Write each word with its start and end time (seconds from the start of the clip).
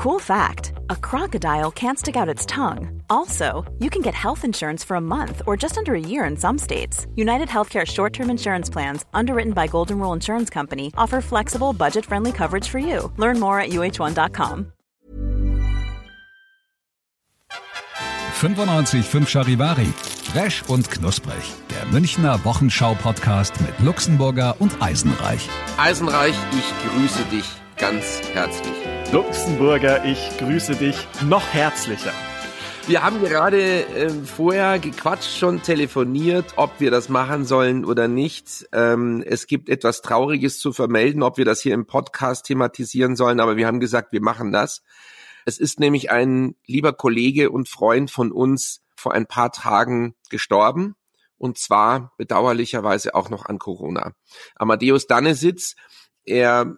Cool 0.00 0.18
fact 0.18 0.72
a 0.88 0.96
crocodile 0.96 1.70
can't 1.70 1.98
stick 1.98 2.16
out 2.16 2.26
its 2.26 2.46
tongue. 2.46 3.02
Also, 3.10 3.70
you 3.80 3.90
can 3.90 4.00
get 4.00 4.14
health 4.14 4.46
insurance 4.46 4.82
for 4.82 4.94
a 4.94 5.00
month 5.00 5.42
or 5.46 5.58
just 5.58 5.76
under 5.76 5.94
a 5.94 6.00
year 6.00 6.24
in 6.24 6.38
some 6.38 6.56
states. 6.56 7.06
United 7.16 7.48
Healthcare 7.48 7.86
short 7.86 8.14
term 8.14 8.30
insurance 8.30 8.70
plans, 8.70 9.04
underwritten 9.12 9.52
by 9.52 9.66
Golden 9.66 9.98
Rule 9.98 10.14
Insurance 10.14 10.48
Company, 10.48 10.90
offer 10.96 11.20
flexible, 11.20 11.74
budget 11.74 12.06
friendly 12.06 12.32
coverage 12.32 12.66
for 12.66 12.78
you. 12.78 13.12
Learn 13.18 13.38
more 13.38 13.60
at 13.60 13.72
uh1.com. 13.72 14.72
95.5 18.40 19.26
Charivari. 19.28 19.92
Fresh 20.32 20.62
und 20.68 20.90
knusprig. 20.90 21.44
Der 21.68 21.84
Münchner 21.92 22.42
Wochenschau-Podcast 22.42 23.60
mit 23.60 23.78
Luxemburger 23.80 24.56
und 24.60 24.80
Eisenreich. 24.80 25.46
Eisenreich, 25.76 26.36
ich 26.52 26.72
grüße 26.88 27.24
dich 27.24 27.44
ganz 27.76 28.22
herzlich. 28.32 28.89
Luxemburger, 29.12 30.04
ich 30.04 30.38
grüße 30.38 30.76
dich 30.76 30.96
noch 31.24 31.52
herzlicher. 31.52 32.12
Wir 32.86 33.02
haben 33.02 33.20
gerade 33.20 33.84
äh, 33.86 34.08
vorher 34.08 34.78
gequatscht, 34.78 35.36
schon 35.36 35.62
telefoniert, 35.62 36.52
ob 36.54 36.78
wir 36.78 36.92
das 36.92 37.08
machen 37.08 37.44
sollen 37.44 37.84
oder 37.84 38.06
nicht. 38.06 38.68
Ähm, 38.72 39.24
es 39.26 39.48
gibt 39.48 39.68
etwas 39.68 40.02
Trauriges 40.02 40.60
zu 40.60 40.72
vermelden, 40.72 41.24
ob 41.24 41.38
wir 41.38 41.44
das 41.44 41.60
hier 41.60 41.74
im 41.74 41.86
Podcast 41.86 42.46
thematisieren 42.46 43.16
sollen, 43.16 43.40
aber 43.40 43.56
wir 43.56 43.66
haben 43.66 43.80
gesagt, 43.80 44.12
wir 44.12 44.22
machen 44.22 44.52
das. 44.52 44.84
Es 45.44 45.58
ist 45.58 45.80
nämlich 45.80 46.12
ein 46.12 46.54
lieber 46.64 46.92
Kollege 46.92 47.50
und 47.50 47.68
Freund 47.68 48.12
von 48.12 48.30
uns 48.30 48.80
vor 48.94 49.12
ein 49.12 49.26
paar 49.26 49.50
Tagen 49.50 50.14
gestorben 50.28 50.94
und 51.36 51.58
zwar 51.58 52.12
bedauerlicherweise 52.16 53.16
auch 53.16 53.28
noch 53.28 53.46
an 53.46 53.58
Corona. 53.58 54.12
Amadeus 54.54 55.08
Dannesitz, 55.08 55.74
er 56.24 56.76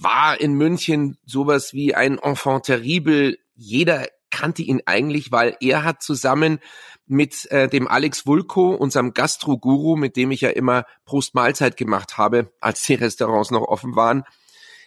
war 0.00 0.40
in 0.40 0.54
München 0.54 1.18
sowas 1.26 1.74
wie 1.74 1.94
ein 1.94 2.18
Enfant 2.18 2.66
terrible. 2.66 3.38
Jeder 3.56 4.06
kannte 4.30 4.62
ihn 4.62 4.82
eigentlich, 4.86 5.32
weil 5.32 5.56
er 5.60 5.82
hat 5.84 6.02
zusammen 6.02 6.60
mit 7.06 7.50
äh, 7.50 7.68
dem 7.68 7.88
Alex 7.88 8.26
Vulko, 8.26 8.74
unserem 8.74 9.12
Gastro-Guru, 9.12 9.96
mit 9.96 10.16
dem 10.16 10.30
ich 10.30 10.42
ja 10.42 10.50
immer 10.50 10.84
Prost 11.04 11.34
Mahlzeit 11.34 11.76
gemacht 11.76 12.18
habe, 12.18 12.52
als 12.60 12.82
die 12.82 12.94
Restaurants 12.94 13.50
noch 13.50 13.62
offen 13.62 13.96
waren, 13.96 14.24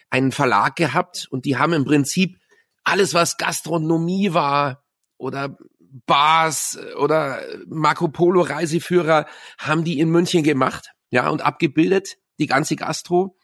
einen 0.08 0.32
Verlag 0.32 0.76
gehabt 0.76 1.26
und 1.30 1.44
die 1.44 1.56
haben 1.56 1.72
im 1.72 1.84
Prinzip 1.84 2.38
alles, 2.84 3.12
was 3.12 3.36
Gastronomie 3.36 4.32
war 4.32 4.82
oder 5.18 5.56
Bars 6.06 6.78
oder 6.98 7.42
Marco 7.66 8.08
Polo 8.08 8.40
Reiseführer, 8.40 9.26
haben 9.58 9.84
die 9.84 10.00
in 10.00 10.10
München 10.10 10.42
gemacht, 10.42 10.92
ja, 11.10 11.28
und 11.28 11.42
abgebildet, 11.42 12.16
die 12.38 12.46
ganze 12.46 12.76
Gastro. 12.76 13.36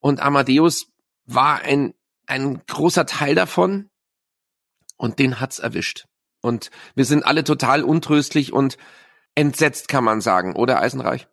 Und 0.00 0.20
Amadeus 0.20 0.86
war 1.28 1.60
ein, 1.60 1.94
ein 2.26 2.62
großer 2.66 3.06
Teil 3.06 3.34
davon 3.34 3.90
und 4.96 5.18
den 5.18 5.38
hat's 5.38 5.60
erwischt. 5.60 6.06
Und 6.40 6.70
wir 6.94 7.04
sind 7.04 7.24
alle 7.24 7.44
total 7.44 7.84
untröstlich 7.84 8.52
und 8.52 8.78
entsetzt, 9.34 9.88
kann 9.88 10.04
man 10.04 10.20
sagen, 10.20 10.56
oder 10.56 10.80
Eisenreich? 10.80 11.28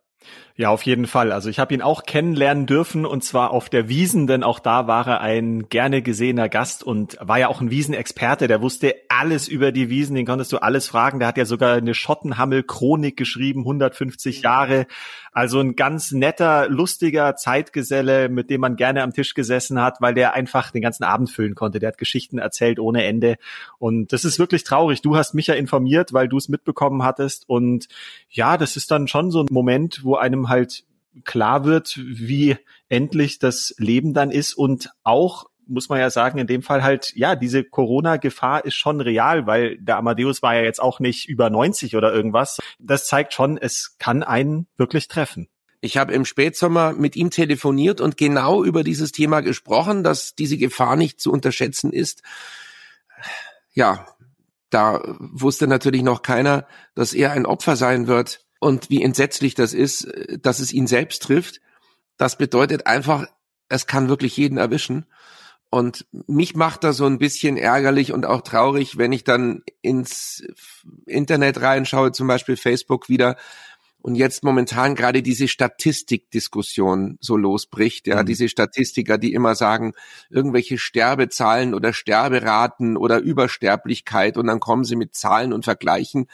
Ja, 0.58 0.70
auf 0.70 0.84
jeden 0.84 1.06
Fall. 1.06 1.32
Also 1.32 1.50
ich 1.50 1.58
habe 1.58 1.74
ihn 1.74 1.82
auch 1.82 2.04
kennenlernen 2.04 2.64
dürfen 2.64 3.04
und 3.04 3.22
zwar 3.22 3.50
auf 3.50 3.68
der 3.68 3.90
Wiesen, 3.90 4.26
denn 4.26 4.42
auch 4.42 4.58
da 4.58 4.86
war 4.86 5.06
er 5.06 5.20
ein 5.20 5.68
gerne 5.68 6.00
gesehener 6.00 6.48
Gast 6.48 6.82
und 6.82 7.18
war 7.20 7.38
ja 7.38 7.48
auch 7.48 7.60
ein 7.60 7.70
Wiesenexperte. 7.70 8.48
Der 8.48 8.62
wusste 8.62 8.94
alles 9.10 9.48
über 9.48 9.70
die 9.70 9.90
Wiesen, 9.90 10.16
den 10.16 10.24
konntest 10.24 10.52
du 10.54 10.56
alles 10.56 10.88
fragen. 10.88 11.18
Der 11.18 11.28
hat 11.28 11.36
ja 11.36 11.44
sogar 11.44 11.74
eine 11.74 11.92
Schottenhammel-Chronik 11.92 13.18
geschrieben, 13.18 13.60
150 13.60 14.40
Jahre. 14.40 14.86
Also 15.30 15.60
ein 15.60 15.76
ganz 15.76 16.12
netter, 16.12 16.66
lustiger 16.70 17.36
Zeitgeselle, 17.36 18.30
mit 18.30 18.48
dem 18.48 18.62
man 18.62 18.76
gerne 18.76 19.02
am 19.02 19.12
Tisch 19.12 19.34
gesessen 19.34 19.82
hat, 19.82 20.00
weil 20.00 20.14
der 20.14 20.32
einfach 20.32 20.70
den 20.70 20.80
ganzen 20.80 21.04
Abend 21.04 21.30
füllen 21.30 21.54
konnte. 21.54 21.80
Der 21.80 21.88
hat 21.88 21.98
Geschichten 21.98 22.38
erzählt 22.38 22.78
ohne 22.78 23.04
Ende. 23.04 23.36
Und 23.78 24.14
das 24.14 24.24
ist 24.24 24.38
wirklich 24.38 24.64
traurig. 24.64 25.02
Du 25.02 25.14
hast 25.14 25.34
mich 25.34 25.48
ja 25.48 25.54
informiert, 25.54 26.14
weil 26.14 26.28
du 26.28 26.38
es 26.38 26.48
mitbekommen 26.48 27.02
hattest. 27.02 27.46
Und 27.46 27.88
ja, 28.30 28.56
das 28.56 28.76
ist 28.76 28.90
dann 28.90 29.08
schon 29.08 29.30
so 29.30 29.42
ein 29.42 29.48
Moment, 29.50 30.00
wo 30.02 30.14
einem 30.14 30.45
halt 30.48 30.84
klar 31.24 31.64
wird, 31.64 31.96
wie 31.96 32.56
endlich 32.88 33.38
das 33.38 33.74
Leben 33.78 34.14
dann 34.14 34.30
ist 34.30 34.54
und 34.54 34.90
auch 35.02 35.46
muss 35.68 35.88
man 35.88 35.98
ja 35.98 36.10
sagen, 36.10 36.38
in 36.38 36.46
dem 36.46 36.62
Fall 36.62 36.82
halt, 36.82 37.12
ja, 37.16 37.34
diese 37.34 37.64
Corona-Gefahr 37.64 38.64
ist 38.64 38.76
schon 38.76 39.00
real, 39.00 39.46
weil 39.46 39.78
der 39.78 39.96
Amadeus 39.96 40.42
war 40.42 40.54
ja 40.54 40.62
jetzt 40.62 40.80
auch 40.80 41.00
nicht 41.00 41.28
über 41.28 41.50
90 41.50 41.96
oder 41.96 42.12
irgendwas. 42.12 42.58
Das 42.78 43.06
zeigt 43.06 43.34
schon, 43.34 43.58
es 43.58 43.96
kann 43.98 44.22
einen 44.22 44.68
wirklich 44.76 45.08
treffen. 45.08 45.48
Ich 45.80 45.96
habe 45.96 46.12
im 46.12 46.24
Spätsommer 46.24 46.92
mit 46.92 47.16
ihm 47.16 47.30
telefoniert 47.30 48.00
und 48.00 48.16
genau 48.16 48.64
über 48.64 48.82
dieses 48.82 49.12
Thema 49.12 49.40
gesprochen, 49.40 50.02
dass 50.02 50.34
diese 50.34 50.56
Gefahr 50.56 50.96
nicht 50.96 51.20
zu 51.20 51.32
unterschätzen 51.32 51.92
ist. 51.92 52.22
Ja, 53.72 54.06
da 54.70 55.00
wusste 55.18 55.66
natürlich 55.66 56.02
noch 56.02 56.22
keiner, 56.22 56.66
dass 56.94 57.12
er 57.12 57.32
ein 57.32 57.46
Opfer 57.46 57.76
sein 57.76 58.06
wird 58.06 58.45
und 58.66 58.90
wie 58.90 59.00
entsetzlich 59.00 59.54
das 59.54 59.72
ist, 59.72 60.08
dass 60.42 60.58
es 60.58 60.72
ihn 60.72 60.88
selbst 60.88 61.22
trifft. 61.22 61.60
Das 62.16 62.36
bedeutet 62.36 62.88
einfach, 62.88 63.26
es 63.68 63.86
kann 63.86 64.08
wirklich 64.08 64.36
jeden 64.36 64.58
erwischen. 64.58 65.06
Und 65.70 66.04
mich 66.26 66.56
macht 66.56 66.82
das 66.82 66.96
so 66.96 67.06
ein 67.06 67.18
bisschen 67.18 67.56
ärgerlich 67.56 68.12
und 68.12 68.26
auch 68.26 68.42
traurig, 68.42 68.98
wenn 68.98 69.12
ich 69.12 69.22
dann 69.22 69.62
ins 69.82 70.44
Internet 71.06 71.60
reinschaue, 71.60 72.10
zum 72.10 72.26
Beispiel 72.26 72.56
Facebook 72.56 73.08
wieder, 73.08 73.36
und 74.02 74.14
jetzt 74.14 74.42
momentan 74.44 74.94
gerade 74.94 75.22
diese 75.22 75.48
Statistikdiskussion 75.48 77.18
so 77.20 77.36
losbricht, 77.36 78.06
ja, 78.06 78.22
mhm. 78.22 78.26
diese 78.26 78.48
Statistiker, 78.48 79.18
die 79.18 79.32
immer 79.32 79.56
sagen, 79.56 79.94
irgendwelche 80.30 80.78
Sterbezahlen 80.78 81.72
oder 81.74 81.92
Sterberaten 81.92 82.96
oder 82.96 83.18
Übersterblichkeit 83.18 84.36
und 84.36 84.46
dann 84.46 84.60
kommen 84.60 84.84
sie 84.84 84.94
mit 84.94 85.14
Zahlen 85.16 85.52
und 85.52 85.64
vergleichen 85.64 86.28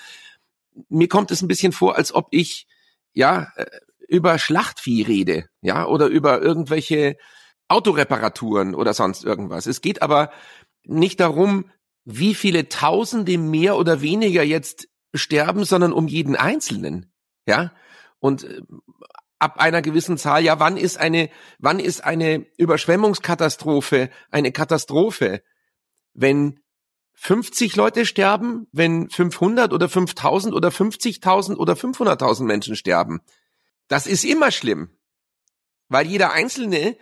mir 0.88 1.08
kommt 1.08 1.30
es 1.30 1.42
ein 1.42 1.48
bisschen 1.48 1.72
vor, 1.72 1.96
als 1.96 2.14
ob 2.14 2.28
ich 2.30 2.66
ja 3.12 3.52
äh, 3.56 3.66
über 4.08 4.38
Schlachtvieh 4.38 5.02
rede, 5.02 5.46
ja, 5.60 5.86
oder 5.86 6.06
über 6.06 6.42
irgendwelche 6.42 7.16
Autoreparaturen 7.68 8.74
oder 8.74 8.92
sonst 8.94 9.24
irgendwas. 9.24 9.66
Es 9.66 9.80
geht 9.80 10.02
aber 10.02 10.30
nicht 10.84 11.20
darum, 11.20 11.70
wie 12.04 12.34
viele 12.34 12.68
Tausende 12.68 13.38
mehr 13.38 13.76
oder 13.76 14.02
weniger 14.02 14.42
jetzt 14.42 14.88
sterben, 15.14 15.64
sondern 15.64 15.92
um 15.92 16.08
jeden 16.08 16.36
Einzelnen, 16.36 17.12
ja. 17.46 17.72
Und 18.18 18.44
äh, 18.44 18.62
ab 19.38 19.58
einer 19.58 19.82
gewissen 19.82 20.18
Zahl, 20.18 20.44
ja, 20.44 20.60
wann 20.60 20.76
ist 20.76 20.98
eine, 20.98 21.28
wann 21.58 21.80
ist 21.80 22.04
eine 22.04 22.46
Überschwemmungskatastrophe 22.58 24.10
eine 24.30 24.52
Katastrophe? 24.52 25.42
Wenn 26.14 26.60
50 27.24 27.76
Leute 27.76 28.04
sterben, 28.04 28.66
wenn 28.72 29.08
500 29.08 29.72
oder 29.72 29.88
5000 29.88 30.52
oder 30.52 30.70
50.000 30.70 31.54
oder 31.54 31.74
500.000 31.74 32.42
Menschen 32.42 32.74
sterben. 32.74 33.20
Das 33.86 34.08
ist 34.08 34.24
immer 34.24 34.50
schlimm, 34.50 34.90
weil 35.88 36.08
jeder 36.08 36.32
Einzelne, 36.32 36.96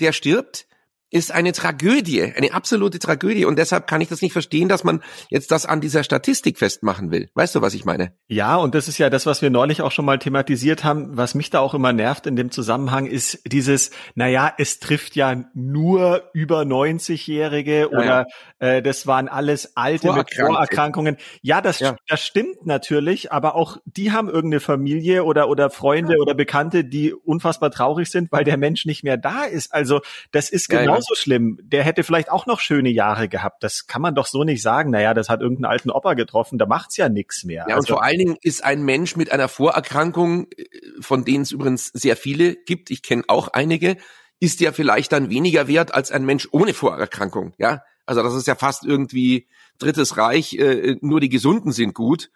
der 0.00 0.12
stirbt, 0.12 0.66
ist 1.10 1.32
eine 1.32 1.52
Tragödie, 1.52 2.22
eine 2.22 2.52
absolute 2.52 2.98
Tragödie. 2.98 3.44
Und 3.44 3.58
deshalb 3.58 3.86
kann 3.86 4.00
ich 4.00 4.08
das 4.08 4.22
nicht 4.22 4.32
verstehen, 4.32 4.68
dass 4.68 4.82
man 4.82 5.02
jetzt 5.30 5.52
das 5.52 5.64
an 5.64 5.80
dieser 5.80 6.02
Statistik 6.02 6.58
festmachen 6.58 7.10
will. 7.12 7.30
Weißt 7.34 7.54
du, 7.54 7.62
was 7.62 7.74
ich 7.74 7.84
meine? 7.84 8.12
Ja, 8.26 8.56
und 8.56 8.74
das 8.74 8.88
ist 8.88 8.98
ja 8.98 9.08
das, 9.08 9.24
was 9.24 9.40
wir 9.40 9.50
neulich 9.50 9.82
auch 9.82 9.92
schon 9.92 10.04
mal 10.04 10.18
thematisiert 10.18 10.82
haben. 10.82 11.16
Was 11.16 11.34
mich 11.34 11.50
da 11.50 11.60
auch 11.60 11.74
immer 11.74 11.92
nervt 11.92 12.26
in 12.26 12.34
dem 12.34 12.50
Zusammenhang 12.50 13.06
ist 13.06 13.40
dieses, 13.46 13.92
naja, 14.14 14.52
es 14.58 14.80
trifft 14.80 15.14
ja 15.14 15.44
nur 15.54 16.24
über 16.32 16.62
90-Jährige 16.62 17.88
oder 17.90 18.04
ja. 18.04 18.26
Äh, 18.58 18.82
das 18.82 19.06
waren 19.06 19.28
alles 19.28 19.76
Alte 19.76 20.12
mit 20.12 20.34
Vorerkrankungen. 20.34 21.18
Ja, 21.42 21.60
das, 21.60 21.80
ja. 21.80 21.96
das 22.08 22.24
stimmt 22.24 22.66
natürlich, 22.66 23.30
aber 23.30 23.54
auch 23.54 23.76
die 23.84 24.12
haben 24.12 24.28
irgendeine 24.28 24.60
Familie 24.60 25.24
oder, 25.24 25.48
oder 25.48 25.70
Freunde 25.70 26.14
ja. 26.14 26.18
oder 26.18 26.34
Bekannte, 26.34 26.84
die 26.84 27.12
unfassbar 27.12 27.70
traurig 27.70 28.10
sind, 28.10 28.32
weil 28.32 28.44
der 28.44 28.56
Mensch 28.56 28.86
nicht 28.86 29.04
mehr 29.04 29.18
da 29.18 29.44
ist. 29.44 29.74
Also 29.74 30.00
das 30.32 30.48
ist 30.48 30.68
genau 30.68 30.95
genauso 30.96 31.14
schlimm. 31.14 31.58
Der 31.62 31.82
hätte 31.82 32.02
vielleicht 32.02 32.30
auch 32.30 32.46
noch 32.46 32.60
schöne 32.60 32.90
Jahre 32.90 33.28
gehabt. 33.28 33.62
Das 33.62 33.86
kann 33.86 34.02
man 34.02 34.14
doch 34.14 34.26
so 34.26 34.44
nicht 34.44 34.62
sagen. 34.62 34.90
Naja, 34.90 35.14
das 35.14 35.28
hat 35.28 35.40
irgendeinen 35.40 35.70
alten 35.70 35.90
Opa 35.90 36.14
getroffen, 36.14 36.58
da 36.58 36.66
macht's 36.66 36.96
ja 36.96 37.08
nichts 37.08 37.44
mehr. 37.44 37.66
Ja, 37.68 37.76
also, 37.76 37.78
und 37.78 37.88
vor 37.88 38.02
allen 38.04 38.18
Dingen 38.18 38.36
ist 38.42 38.64
ein 38.64 38.82
Mensch 38.84 39.16
mit 39.16 39.32
einer 39.32 39.48
Vorerkrankung, 39.48 40.46
äh, 40.56 40.64
von 41.00 41.24
denen 41.24 41.42
es 41.42 41.52
übrigens 41.52 41.86
sehr 41.88 42.16
viele 42.16 42.56
gibt, 42.56 42.90
ich 42.90 43.02
kenne 43.02 43.24
auch 43.28 43.48
einige, 43.48 43.96
ist 44.40 44.60
ja 44.60 44.72
vielleicht 44.72 45.12
dann 45.12 45.30
weniger 45.30 45.68
wert 45.68 45.94
als 45.94 46.10
ein 46.10 46.24
Mensch 46.24 46.48
ohne 46.50 46.74
Vorerkrankung. 46.74 47.54
Ja, 47.58 47.82
also 48.04 48.22
das 48.22 48.34
ist 48.34 48.46
ja 48.46 48.54
fast 48.54 48.84
irgendwie 48.84 49.48
Drittes 49.78 50.16
Reich, 50.16 50.54
äh, 50.54 50.96
nur 51.00 51.20
die 51.20 51.28
Gesunden 51.28 51.72
sind 51.72 51.94
gut. 51.94 52.30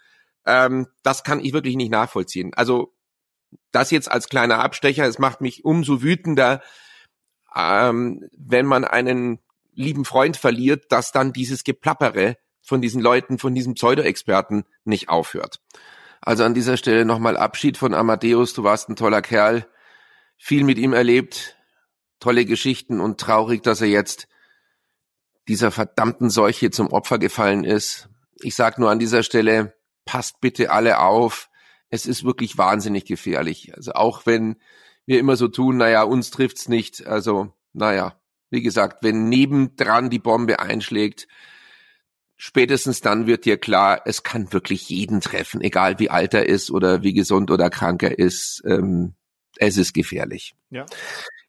Ähm, 0.47 0.89
das 1.03 1.25
kann 1.25 1.41
ich 1.41 1.53
wirklich 1.53 1.77
nicht 1.77 1.91
nachvollziehen. 1.91 2.53
Also 2.55 2.95
das 3.73 3.91
jetzt 3.91 4.11
als 4.11 4.29
kleiner 4.29 4.61
Abstecher, 4.61 5.07
es 5.07 5.19
macht 5.19 5.41
mich 5.41 5.65
umso 5.65 6.03
wütender, 6.03 6.63
ähm, 7.55 8.29
wenn 8.33 8.67
man 8.67 8.85
einen 8.85 9.41
lieben 9.75 10.05
Freund 10.05 10.37
verliert, 10.37 10.93
dass 10.93 11.13
dann 11.13 11.33
dieses 11.33 11.65
Geplappere 11.65 12.37
von 12.63 12.81
diesen 12.81 13.01
Leuten, 13.01 13.39
von 13.39 13.55
diesen 13.55 13.75
Pseudo-Experten 13.75 14.65
nicht 14.85 15.09
aufhört. 15.09 15.61
Also 16.21 16.45
an 16.45 16.55
dieser 16.55 16.77
Stelle 16.77 17.05
nochmal 17.05 17.37
Abschied 17.37 17.77
von 17.77 17.95
Amadeus. 17.95 18.53
Du 18.53 18.63
warst 18.63 18.89
ein 18.89 18.97
toller 18.97 19.23
Kerl, 19.23 19.67
viel 20.37 20.65
mit 20.65 20.79
ihm 20.79 20.93
erlebt, 20.93 21.57
tolle 22.21 22.45
Geschichten 22.45 23.01
und 23.01 23.19
traurig, 23.19 23.63
dass 23.63 23.81
er 23.81 23.89
jetzt 23.89 24.29
dieser 25.49 25.71
verdammten 25.71 26.31
Seuche 26.31 26.71
zum 26.71 26.89
Opfer 26.89 27.19
gefallen 27.19 27.65
ist. 27.65 28.09
Ich 28.43 28.55
sag 28.55 28.79
nur 28.79 28.91
an 28.91 28.99
dieser 28.99 29.23
Stelle, 29.23 29.75
passt 30.05 30.41
bitte 30.41 30.71
alle 30.71 31.01
auf. 31.01 31.49
Es 31.89 32.07
ist 32.07 32.25
wirklich 32.25 32.57
wahnsinnig 32.59 33.05
gefährlich. 33.05 33.75
Also 33.75 33.93
auch 33.93 34.27
wenn 34.27 34.57
wir 35.11 35.19
immer 35.19 35.37
so 35.37 35.49
tun, 35.49 35.77
naja, 35.77 36.05
uns 36.05 36.31
trifft's 36.31 36.69
nicht. 36.69 37.07
Also, 37.07 37.53
naja, 37.73 38.21
wie 38.49 38.63
gesagt, 38.63 39.03
wenn 39.03 39.29
nebendran 39.29 40.09
die 40.09 40.19
Bombe 40.19 40.61
einschlägt, 40.61 41.27
spätestens 42.37 43.01
dann 43.01 43.27
wird 43.27 43.45
dir 43.45 43.59
klar, 43.59 44.03
es 44.07 44.23
kann 44.23 44.53
wirklich 44.53 44.89
jeden 44.89 45.21
treffen, 45.21 45.61
egal 45.61 45.99
wie 45.99 46.11
alt 46.11 46.33
er 46.33 46.49
ist 46.49 46.71
oder 46.71 47.03
wie 47.03 47.13
gesund 47.13 47.51
oder 47.51 47.71
krank 47.71 48.03
er 48.05 48.19
ist. 48.19 48.63
Ähm, 48.65 49.15
es 49.57 49.77
ist 49.77 49.93
gefährlich. 49.93 50.55
Ja. 50.71 50.87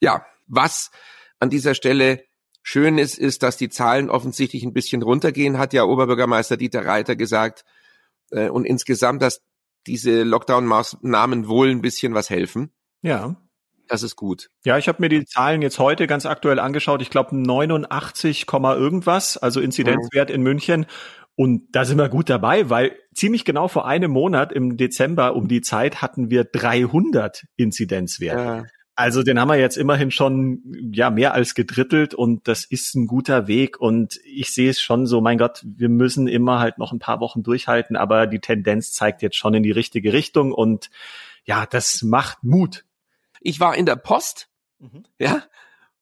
Ja, 0.01 0.25
was 0.47 0.91
an 1.39 1.49
dieser 1.49 1.75
Stelle 1.75 2.23
schön 2.63 2.97
ist, 2.97 3.17
ist, 3.17 3.43
dass 3.43 3.57
die 3.57 3.69
Zahlen 3.69 4.09
offensichtlich 4.09 4.63
ein 4.63 4.73
bisschen 4.73 5.03
runtergehen, 5.03 5.59
hat 5.59 5.73
ja 5.73 5.83
Oberbürgermeister 5.83 6.57
Dieter 6.57 6.85
Reiter 6.85 7.15
gesagt. 7.15 7.63
Äh, 8.31 8.49
und 8.49 8.65
insgesamt, 8.65 9.21
dass 9.21 9.41
diese 9.87 10.23
Lockdown-Maßnahmen 10.23 11.47
wohl 11.47 11.69
ein 11.69 11.81
bisschen 11.81 12.15
was 12.15 12.29
helfen. 12.29 12.71
Ja. 13.01 13.35
Das 13.91 14.03
ist 14.03 14.15
gut. 14.15 14.49
Ja, 14.63 14.77
ich 14.77 14.87
habe 14.87 15.01
mir 15.01 15.09
die 15.09 15.25
Zahlen 15.25 15.61
jetzt 15.61 15.77
heute 15.77 16.07
ganz 16.07 16.25
aktuell 16.25 16.59
angeschaut. 16.59 17.01
Ich 17.01 17.09
glaube 17.09 17.35
89, 17.35 18.45
irgendwas, 18.49 19.35
also 19.35 19.59
Inzidenzwert 19.59 20.29
mhm. 20.29 20.35
in 20.35 20.41
München. 20.43 20.85
Und 21.35 21.63
da 21.73 21.83
sind 21.83 21.97
wir 21.97 22.07
gut 22.07 22.29
dabei, 22.29 22.69
weil 22.69 22.95
ziemlich 23.13 23.43
genau 23.43 23.67
vor 23.67 23.85
einem 23.85 24.11
Monat 24.11 24.53
im 24.53 24.77
Dezember 24.77 25.35
um 25.35 25.49
die 25.49 25.59
Zeit 25.59 26.01
hatten 26.01 26.29
wir 26.29 26.45
300 26.45 27.43
Inzidenzwerte. 27.57 28.41
Ja. 28.41 28.65
Also 28.95 29.23
den 29.23 29.37
haben 29.37 29.49
wir 29.49 29.57
jetzt 29.57 29.75
immerhin 29.75 30.09
schon 30.09 30.61
ja 30.93 31.09
mehr 31.09 31.33
als 31.33 31.53
gedrittelt 31.53 32.13
und 32.13 32.47
das 32.47 32.63
ist 32.63 32.95
ein 32.95 33.07
guter 33.07 33.47
Weg 33.47 33.81
und 33.81 34.21
ich 34.23 34.53
sehe 34.53 34.69
es 34.69 34.79
schon 34.79 35.05
so, 35.05 35.19
mein 35.19 35.37
Gott, 35.37 35.65
wir 35.65 35.89
müssen 35.89 36.29
immer 36.29 36.59
halt 36.59 36.77
noch 36.77 36.93
ein 36.93 36.99
paar 36.99 37.19
Wochen 37.19 37.43
durchhalten, 37.43 37.97
aber 37.97 38.25
die 38.25 38.39
Tendenz 38.39 38.93
zeigt 38.93 39.21
jetzt 39.21 39.35
schon 39.35 39.53
in 39.53 39.63
die 39.63 39.71
richtige 39.71 40.13
Richtung 40.13 40.53
und 40.53 40.89
ja, 41.43 41.65
das 41.65 42.03
macht 42.03 42.45
Mut. 42.45 42.85
Ich 43.41 43.59
war 43.59 43.75
in 43.75 43.85
der 43.85 43.97
Post, 43.97 44.49
mhm. 44.79 45.03
ja, 45.19 45.43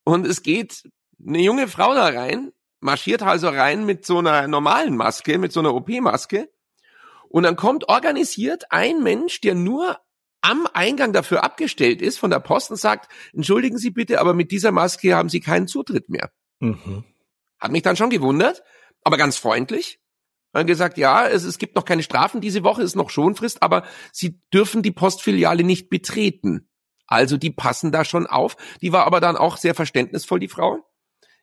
und 0.04 0.26
es 0.26 0.42
geht 0.42 0.88
eine 1.26 1.40
junge 1.40 1.68
Frau 1.68 1.94
da 1.94 2.06
rein, 2.06 2.52
marschiert 2.80 3.22
also 3.22 3.48
rein 3.48 3.84
mit 3.84 4.06
so 4.06 4.18
einer 4.18 4.46
normalen 4.46 4.96
Maske, 4.96 5.38
mit 5.38 5.52
so 5.52 5.60
einer 5.60 5.74
OP-Maske 5.74 6.48
und 7.30 7.44
dann 7.44 7.56
kommt 7.56 7.88
organisiert 7.88 8.64
ein 8.70 9.02
Mensch, 9.02 9.40
der 9.40 9.54
nur 9.54 9.98
am 10.42 10.66
Eingang 10.72 11.12
dafür 11.12 11.44
abgestellt 11.44 12.02
ist 12.02 12.18
von 12.18 12.30
der 12.30 12.40
Post 12.40 12.70
und 12.70 12.76
sagt, 12.76 13.10
entschuldigen 13.32 13.78
Sie 13.78 13.90
bitte, 13.90 14.20
aber 14.20 14.34
mit 14.34 14.50
dieser 14.50 14.72
Maske 14.72 15.14
haben 15.14 15.28
Sie 15.28 15.40
keinen 15.40 15.68
Zutritt 15.68 16.08
mehr. 16.08 16.32
Mhm. 16.58 17.04
Hat 17.58 17.70
mich 17.70 17.82
dann 17.82 17.96
schon 17.96 18.10
gewundert, 18.10 18.64
aber 19.04 19.16
ganz 19.16 19.36
freundlich. 19.36 20.00
Dann 20.52 20.66
gesagt, 20.66 20.98
ja, 20.98 21.28
es, 21.28 21.44
es 21.44 21.58
gibt 21.58 21.76
noch 21.76 21.84
keine 21.84 22.02
Strafen 22.02 22.40
diese 22.40 22.64
Woche, 22.64 22.82
ist 22.82 22.96
noch 22.96 23.10
Schonfrist, 23.10 23.62
aber 23.62 23.84
Sie 24.12 24.40
dürfen 24.52 24.82
die 24.82 24.90
Postfiliale 24.90 25.62
nicht 25.62 25.88
betreten. 25.88 26.68
Also 27.10 27.36
die 27.36 27.50
passen 27.50 27.92
da 27.92 28.04
schon 28.06 28.26
auf. 28.26 28.56
Die 28.80 28.92
war 28.92 29.04
aber 29.04 29.20
dann 29.20 29.36
auch 29.36 29.58
sehr 29.58 29.74
verständnisvoll, 29.74 30.38
die 30.38 30.48
Frau. 30.48 30.78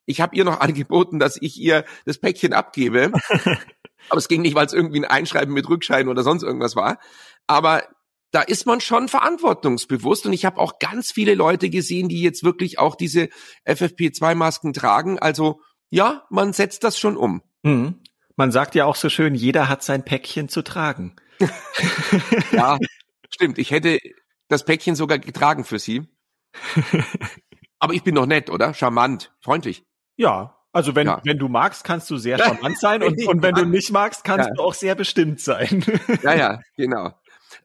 Ich 0.06 0.22
habe 0.22 0.36
ihr 0.36 0.46
noch 0.46 0.60
angeboten, 0.62 1.20
dass 1.20 1.38
ich 1.40 1.60
ihr 1.60 1.86
das 2.06 2.18
Päckchen 2.18 2.54
abgebe. 2.54 3.12
aber 4.10 4.18
es 4.18 4.30
ging 4.30 4.42
nicht, 4.42 4.56
weil 4.56 4.66
es 4.66 4.74
irgendwie 4.74 5.00
ein 5.00 5.06
Einschreiben 5.06 5.54
mit 5.54 5.70
Rückschein 5.70 6.08
oder 6.08 6.24
sonst 6.24 6.42
irgendwas 6.42 6.76
war. 6.76 6.98
Aber 7.46 7.84
da 8.32 8.42
ist 8.42 8.66
man 8.66 8.82
schon 8.82 9.08
verantwortungsbewusst 9.10 10.26
und 10.26 10.34
ich 10.34 10.46
habe 10.46 10.60
auch 10.60 10.80
ganz 10.80 11.12
viele 11.12 11.36
Leute 11.36 11.70
gesehen, 11.70 12.10
die 12.10 12.22
jetzt 12.22 12.44
wirklich 12.44 12.80
auch 12.80 12.96
diese 12.96 13.30
FFP2-Masken 13.66 14.74
tragen. 14.74 15.20
Also 15.20 15.62
ja, 15.90 16.26
man 16.30 16.54
setzt 16.54 16.84
das 16.84 16.98
schon 16.98 17.18
um. 17.18 17.42
Mhm. 17.64 18.02
Man 18.36 18.52
sagt 18.52 18.76
ja 18.76 18.86
auch 18.86 18.96
so 18.96 19.10
schön, 19.10 19.36
jeder 19.36 19.68
hat 19.68 19.84
sein 19.84 20.06
Päckchen 20.06 20.48
zu 20.48 20.62
tragen. 20.62 21.16
ja, 22.52 22.78
stimmt. 23.30 23.58
Ich 23.58 23.72
hätte 23.72 24.00
das 24.48 24.66
Päckchen 24.66 24.96
sogar 24.96 25.20
getragen 25.20 25.64
für 25.64 25.80
Sie. 25.80 26.08
Aber 27.80 27.94
ich 27.94 28.04
bin 28.04 28.16
doch 28.16 28.26
nett, 28.26 28.50
oder? 28.50 28.74
Charmant, 28.74 29.34
freundlich. 29.40 29.86
Ja, 30.16 30.58
also 30.72 30.96
wenn, 30.96 31.08
ja. 31.08 31.22
wenn 31.24 31.40
du 31.40 31.48
magst, 31.48 31.84
kannst 31.84 32.10
du 32.10 32.18
sehr 32.18 32.38
charmant 32.38 32.78
sein 32.78 33.04
und, 33.04 33.24
und 33.28 33.42
wenn 33.42 33.56
du 33.56 33.66
nicht 33.66 33.92
magst, 33.92 34.24
kannst 34.24 34.50
ja. 34.50 34.54
du 34.54 34.62
auch 34.62 34.74
sehr 34.74 34.96
bestimmt 34.96 35.40
sein. 35.40 35.84
ja, 36.24 36.34
ja, 36.36 36.60
genau. 36.78 37.14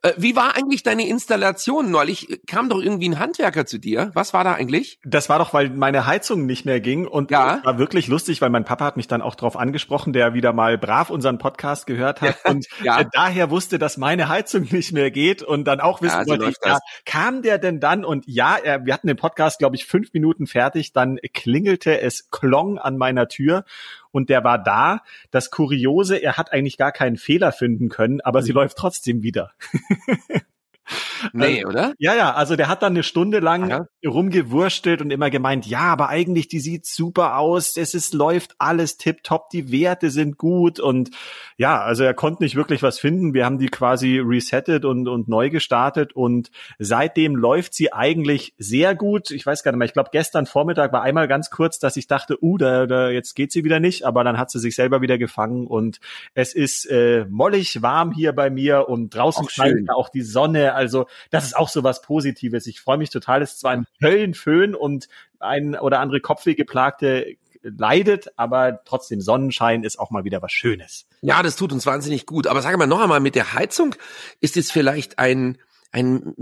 Äh, 0.02 0.12
wie 0.16 0.34
war 0.36 0.56
eigentlich 0.56 0.82
deine 0.82 1.06
Installation 1.06 1.90
neulich? 1.90 2.40
Kam 2.46 2.68
doch 2.68 2.80
irgendwie 2.80 3.08
ein 3.08 3.18
Handwerker 3.18 3.66
zu 3.66 3.78
dir. 3.78 4.10
Was 4.14 4.32
war 4.32 4.44
da 4.44 4.54
eigentlich? 4.54 4.98
Das 5.04 5.28
war 5.28 5.38
doch, 5.38 5.52
weil 5.52 5.70
meine 5.70 6.06
Heizung 6.06 6.46
nicht 6.46 6.64
mehr 6.64 6.80
ging 6.80 7.06
und 7.06 7.30
ja. 7.30 7.60
war 7.64 7.78
wirklich 7.78 8.08
lustig, 8.08 8.40
weil 8.40 8.50
mein 8.50 8.64
Papa 8.64 8.84
hat 8.84 8.96
mich 8.96 9.08
dann 9.08 9.22
auch 9.22 9.34
drauf 9.34 9.56
angesprochen, 9.56 10.12
der 10.12 10.34
wieder 10.34 10.52
mal 10.52 10.78
brav 10.78 11.10
unseren 11.10 11.38
Podcast 11.38 11.86
gehört 11.86 12.20
hat 12.20 12.36
und 12.44 12.66
ja. 12.82 13.04
daher 13.04 13.50
wusste, 13.50 13.78
dass 13.78 13.96
meine 13.96 14.28
Heizung 14.28 14.68
nicht 14.70 14.92
mehr 14.92 15.10
geht 15.10 15.42
und 15.42 15.64
dann 15.64 15.80
auch 15.80 16.02
wissen 16.02 16.20
ja, 16.20 16.26
wollte, 16.26 16.48
ich, 16.48 16.56
ja, 16.64 16.78
kam 17.04 17.42
der 17.42 17.58
denn 17.58 17.80
dann 17.80 18.04
und 18.04 18.24
ja, 18.26 18.56
er, 18.56 18.84
wir 18.86 18.94
hatten 18.94 19.06
den 19.06 19.16
Podcast, 19.16 19.58
glaube 19.58 19.76
ich, 19.76 19.86
fünf 19.86 20.12
Minuten 20.12 20.46
fertig, 20.46 20.92
dann 20.92 21.18
klingelte 21.32 22.00
es 22.00 22.30
klong 22.30 22.78
an 22.78 22.96
meiner 22.96 23.28
Tür 23.28 23.64
und 24.12 24.30
der 24.30 24.44
war 24.44 24.62
da. 24.62 25.02
Das 25.30 25.50
Kuriose, 25.50 26.16
er 26.18 26.36
hat 26.36 26.52
eigentlich 26.52 26.78
gar 26.78 26.92
keinen 26.92 27.16
Fehler 27.16 27.50
finden 27.50 27.88
können, 27.88 28.20
aber 28.20 28.42
sie 28.42 28.52
mhm. 28.52 28.56
läuft 28.56 28.76
trotzdem 28.76 29.22
wieder. 29.22 29.52
Nee, 31.32 31.64
also, 31.64 31.68
oder? 31.68 31.94
Ja, 31.98 32.14
ja, 32.14 32.34
also 32.34 32.56
der 32.56 32.68
hat 32.68 32.82
dann 32.82 32.94
eine 32.94 33.02
Stunde 33.02 33.38
lang 33.38 33.70
ja. 33.70 33.86
rumgewurstelt 34.04 35.00
und 35.00 35.10
immer 35.10 35.30
gemeint, 35.30 35.66
ja, 35.66 35.80
aber 35.80 36.08
eigentlich, 36.08 36.48
die 36.48 36.58
sieht 36.60 36.84
super 36.84 37.38
aus, 37.38 37.76
es 37.76 37.94
ist, 37.94 38.12
läuft 38.12 38.56
alles 38.58 38.96
tipptopp, 38.96 39.48
die 39.50 39.70
Werte 39.70 40.10
sind 40.10 40.36
gut 40.36 40.80
und 40.80 41.10
ja, 41.56 41.80
also 41.80 42.02
er 42.02 42.14
konnte 42.14 42.42
nicht 42.42 42.56
wirklich 42.56 42.82
was 42.82 42.98
finden. 42.98 43.34
Wir 43.34 43.44
haben 43.44 43.58
die 43.58 43.68
quasi 43.68 44.18
resettet 44.18 44.84
und, 44.84 45.06
und 45.06 45.28
neu 45.28 45.50
gestartet 45.50 46.12
und 46.12 46.50
seitdem 46.78 47.36
läuft 47.36 47.74
sie 47.74 47.92
eigentlich 47.92 48.54
sehr 48.58 48.94
gut. 48.94 49.30
Ich 49.30 49.46
weiß 49.46 49.62
gar 49.62 49.70
nicht 49.70 49.78
mehr, 49.78 49.86
ich 49.86 49.92
glaube, 49.92 50.10
gestern 50.12 50.46
Vormittag 50.46 50.92
war 50.92 51.02
einmal 51.02 51.28
ganz 51.28 51.50
kurz, 51.50 51.78
dass 51.78 51.96
ich 51.96 52.08
dachte, 52.08 52.42
uh, 52.42 52.58
da, 52.58 52.86
da, 52.86 53.10
jetzt 53.10 53.34
geht 53.34 53.52
sie 53.52 53.64
wieder 53.64 53.80
nicht, 53.80 54.04
aber 54.04 54.24
dann 54.24 54.38
hat 54.38 54.50
sie 54.50 54.58
sich 54.58 54.74
selber 54.74 55.02
wieder 55.02 55.18
gefangen 55.18 55.66
und 55.66 56.00
es 56.34 56.52
ist 56.52 56.86
äh, 56.90 57.26
mollig 57.30 57.82
warm 57.82 58.12
hier 58.12 58.32
bei 58.32 58.50
mir 58.50 58.88
und 58.88 59.14
draußen 59.14 59.48
scheint 59.48 59.90
auch 59.90 60.08
die 60.08 60.22
Sonne 60.22 60.74
also 60.82 61.06
das 61.30 61.44
ist 61.44 61.56
auch 61.56 61.68
so 61.68 61.82
was 61.82 62.02
Positives. 62.02 62.66
Ich 62.66 62.80
freue 62.80 62.98
mich 62.98 63.10
total. 63.10 63.42
Es 63.42 63.52
ist 63.52 63.60
zwar 63.60 63.72
ein 63.72 63.86
Höllenföhn 64.02 64.74
und 64.74 65.08
ein 65.40 65.74
oder 65.74 66.00
andere 66.00 66.20
Kopfwehgeplagte 66.20 67.36
leidet, 67.62 68.32
aber 68.36 68.82
trotzdem 68.84 69.20
Sonnenschein 69.20 69.84
ist 69.84 69.98
auch 69.98 70.10
mal 70.10 70.24
wieder 70.24 70.42
was 70.42 70.52
Schönes. 70.52 71.06
Ja, 71.20 71.42
das 71.42 71.56
tut 71.56 71.72
uns 71.72 71.86
wahnsinnig 71.86 72.26
gut. 72.26 72.46
Aber 72.46 72.60
sag 72.60 72.76
mal 72.76 72.86
noch 72.86 73.00
einmal, 73.00 73.20
mit 73.20 73.34
der 73.34 73.54
Heizung 73.54 73.94
ist 74.40 74.56
es 74.56 74.70
vielleicht 74.70 75.18
ein, 75.18 75.58
ein 75.92 76.34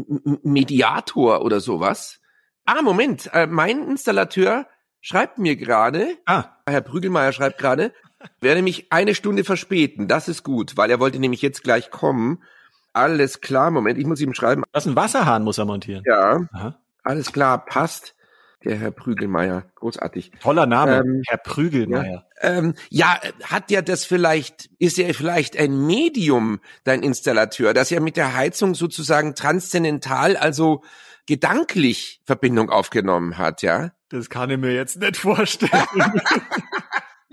Mediator 0.43 1.43
oder 1.45 1.61
sowas? 1.61 2.21
Ah, 2.64 2.83
Moment, 2.83 3.31
äh, 3.33 3.47
mein 3.47 3.88
Installateur 3.88 4.67
schreibt 5.00 5.38
mir 5.38 5.57
gerade, 5.57 6.17
ah. 6.26 6.45
Herr 6.67 6.81
Prügelmeier 6.81 7.33
schreibt 7.33 7.59
gerade, 7.59 7.93
werde 8.41 8.62
mich 8.62 8.93
eine 8.93 9.14
Stunde 9.14 9.45
verspäten. 9.45 10.09
Das 10.09 10.29
ist 10.29 10.43
gut, 10.43 10.76
weil 10.76 10.91
er 10.91 11.00
wollte 11.00 11.19
nämlich 11.19 11.43
jetzt 11.43 11.62
gleich 11.62 11.91
kommen. 11.91 12.43
Alles 12.92 13.40
klar, 13.40 13.70
Moment, 13.70 13.99
ich 13.99 14.06
muss 14.06 14.20
ihm 14.20 14.35
schreiben. 14.35 14.64
Was 14.73 14.87
ein 14.87 14.97
Wasserhahn 14.97 15.44
muss 15.44 15.59
er 15.59 15.64
montieren. 15.64 16.02
Ja. 16.06 16.40
Aha. 16.52 16.78
Alles 17.02 17.32
klar, 17.32 17.64
passt. 17.64 18.14
Der 18.62 18.76
Herr 18.76 18.90
Prügelmeier, 18.90 19.64
großartig. 19.76 20.32
Toller 20.42 20.66
Name, 20.66 20.99
ähm, 20.99 21.23
Herr 21.26 21.38
Prügelmeier. 21.38 22.26
Ja, 22.42 22.49
ähm, 22.59 22.75
ja, 22.90 23.18
hat 23.44 23.70
ja 23.70 23.80
das 23.80 24.04
vielleicht, 24.04 24.68
ist 24.78 24.99
ja 24.99 25.11
vielleicht 25.14 25.56
ein 25.56 25.87
Medium, 25.87 26.61
dein 26.85 27.02
Installateur, 27.02 27.73
dass 27.73 27.90
er 27.90 28.02
mit 28.02 28.18
der 28.18 28.37
Heizung 28.37 28.75
sozusagen 28.75 29.35
transzendental, 29.35 30.37
also 30.37 30.82
gedanklich 31.25 32.20
Verbindung 32.26 32.68
aufgenommen 32.68 33.38
hat, 33.38 33.62
ja? 33.62 33.92
Das 34.11 34.28
kann 34.28 34.50
ich 34.50 34.59
mir 34.59 34.75
jetzt 34.75 35.00
nicht 35.00 35.16
vorstellen. 35.16 35.73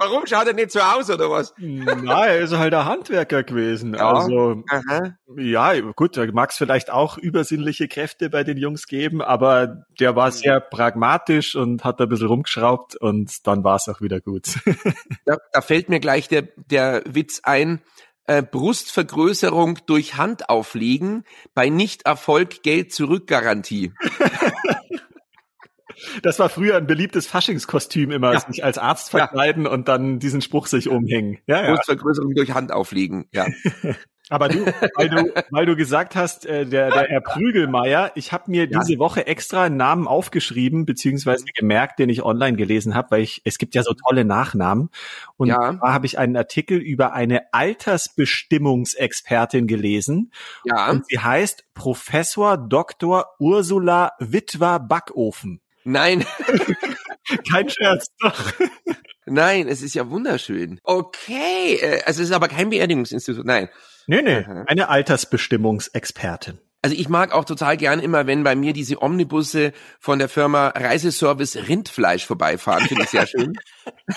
Warum 0.09 0.25
schaut 0.25 0.47
er 0.47 0.53
nicht 0.53 0.71
so 0.71 0.79
aus 0.79 1.09
oder 1.09 1.29
was? 1.29 1.53
Nein, 1.57 2.07
er 2.07 2.39
ist 2.39 2.53
halt 2.53 2.73
ein 2.73 2.85
Handwerker 2.85 3.43
gewesen. 3.43 3.93
Ja. 3.93 4.13
Also 4.13 4.63
Aha. 4.69 5.17
ja, 5.35 5.79
gut, 5.91 6.15
da 6.15 6.25
mag 6.31 6.51
es 6.51 6.57
vielleicht 6.57 6.89
auch 6.89 7.17
übersinnliche 7.17 7.89
Kräfte 7.89 8.29
bei 8.29 8.45
den 8.45 8.57
Jungs 8.57 8.87
geben, 8.87 9.21
aber 9.21 9.83
der 9.99 10.15
war 10.15 10.31
sehr 10.31 10.61
pragmatisch 10.61 11.55
und 11.57 11.83
hat 11.83 11.99
ein 11.99 12.07
bisschen 12.07 12.27
rumgeschraubt 12.27 12.95
und 12.95 13.45
dann 13.45 13.65
war 13.65 13.75
es 13.75 13.89
auch 13.89 14.01
wieder 14.01 14.21
gut. 14.21 14.47
Da, 15.25 15.37
da 15.51 15.61
fällt 15.61 15.89
mir 15.89 15.99
gleich 15.99 16.29
der, 16.29 16.43
der 16.55 17.03
Witz 17.05 17.41
ein. 17.43 17.81
Äh, 18.29 18.43
Brustvergrößerung 18.43 19.79
durch 19.87 20.15
Hand 20.15 20.49
auflegen, 20.49 21.23
bei 21.53 21.69
Nichterfolg 21.69 22.61
Geld 22.63 22.93
zurück 22.93 23.27
Garantie. 23.27 23.93
Das 26.21 26.39
war 26.39 26.49
früher 26.49 26.77
ein 26.77 26.87
beliebtes 26.87 27.27
Faschingskostüm 27.27 28.11
immer, 28.11 28.33
ja. 28.33 28.39
sich 28.39 28.63
als 28.63 28.77
Arzt 28.77 29.09
verkleiden 29.09 29.65
ja. 29.65 29.71
und 29.71 29.87
dann 29.87 30.19
diesen 30.19 30.41
Spruch 30.41 30.67
sich 30.67 30.89
umhängen. 30.89 31.39
Ja, 31.47 31.63
ja. 31.63 31.73
Brustvergrößerung 31.73 32.33
durch 32.35 32.53
Hand 32.53 32.71
auflegen, 32.71 33.25
ja. 33.31 33.47
Aber 34.29 34.49
du, 34.49 34.65
weil 34.95 35.09
du, 35.09 35.33
weil 35.51 35.65
du 35.65 35.77
gesagt 35.77 36.15
hast, 36.15 36.45
äh, 36.45 36.65
der, 36.65 36.91
der 36.91 37.07
Herr 37.07 37.21
Prügelmeier, 37.21 38.11
ich 38.15 38.33
habe 38.33 38.51
mir 38.51 38.67
ja. 38.69 38.79
diese 38.79 38.99
Woche 38.99 39.25
extra 39.25 39.63
einen 39.63 39.77
Namen 39.77 40.05
aufgeschrieben, 40.05 40.85
beziehungsweise 40.85 41.45
gemerkt, 41.55 41.99
den 41.99 42.09
ich 42.09 42.23
online 42.23 42.57
gelesen 42.57 42.93
habe, 42.93 43.11
weil 43.11 43.21
ich, 43.21 43.41
es 43.45 43.57
gibt 43.57 43.73
ja 43.73 43.83
so 43.83 43.93
tolle 43.93 44.25
Nachnamen. 44.25 44.89
Und 45.37 45.47
ja. 45.47 45.71
da 45.73 45.93
habe 45.93 46.05
ich 46.05 46.19
einen 46.19 46.35
Artikel 46.35 46.77
über 46.77 47.13
eine 47.13 47.53
Altersbestimmungsexpertin 47.53 49.65
gelesen. 49.65 50.33
Ja. 50.65 50.89
Und 50.89 51.05
sie 51.07 51.19
heißt 51.19 51.63
Professor 51.73 52.57
Dr. 52.57 53.27
Ursula 53.39 54.11
Witwer 54.19 54.79
Backofen. 54.79 55.61
Nein. 55.87 56.25
Kein 57.49 57.69
Scherz, 57.69 58.07
doch. 58.19 58.53
Nein, 59.25 59.67
es 59.69 59.81
ist 59.81 59.95
ja 59.95 60.09
wunderschön. 60.09 60.79
Okay, 60.83 61.75
äh, 61.75 62.01
also 62.05 62.21
es 62.21 62.29
ist 62.29 62.35
aber 62.35 62.49
kein 62.49 62.69
Beerdigungsinstitut, 62.69 63.45
nein. 63.45 63.69
Nee, 64.05 64.21
nee, 64.21 64.45
eine 64.67 64.89
Altersbestimmungsexpertin. 64.89 66.59
Also 66.81 66.95
ich 66.95 67.09
mag 67.09 67.33
auch 67.33 67.45
total 67.45 67.77
gern 67.77 67.99
immer, 67.99 68.27
wenn 68.27 68.43
bei 68.43 68.55
mir 68.55 68.73
diese 68.73 69.01
Omnibusse 69.01 69.73
von 69.99 70.19
der 70.19 70.29
Firma 70.29 70.69
Reiseservice 70.69 71.67
Rindfleisch 71.67 72.25
vorbeifahren. 72.25 72.85
Finde 72.85 73.03
ich 73.03 73.09
sehr 73.09 73.27
schön. 73.27 73.57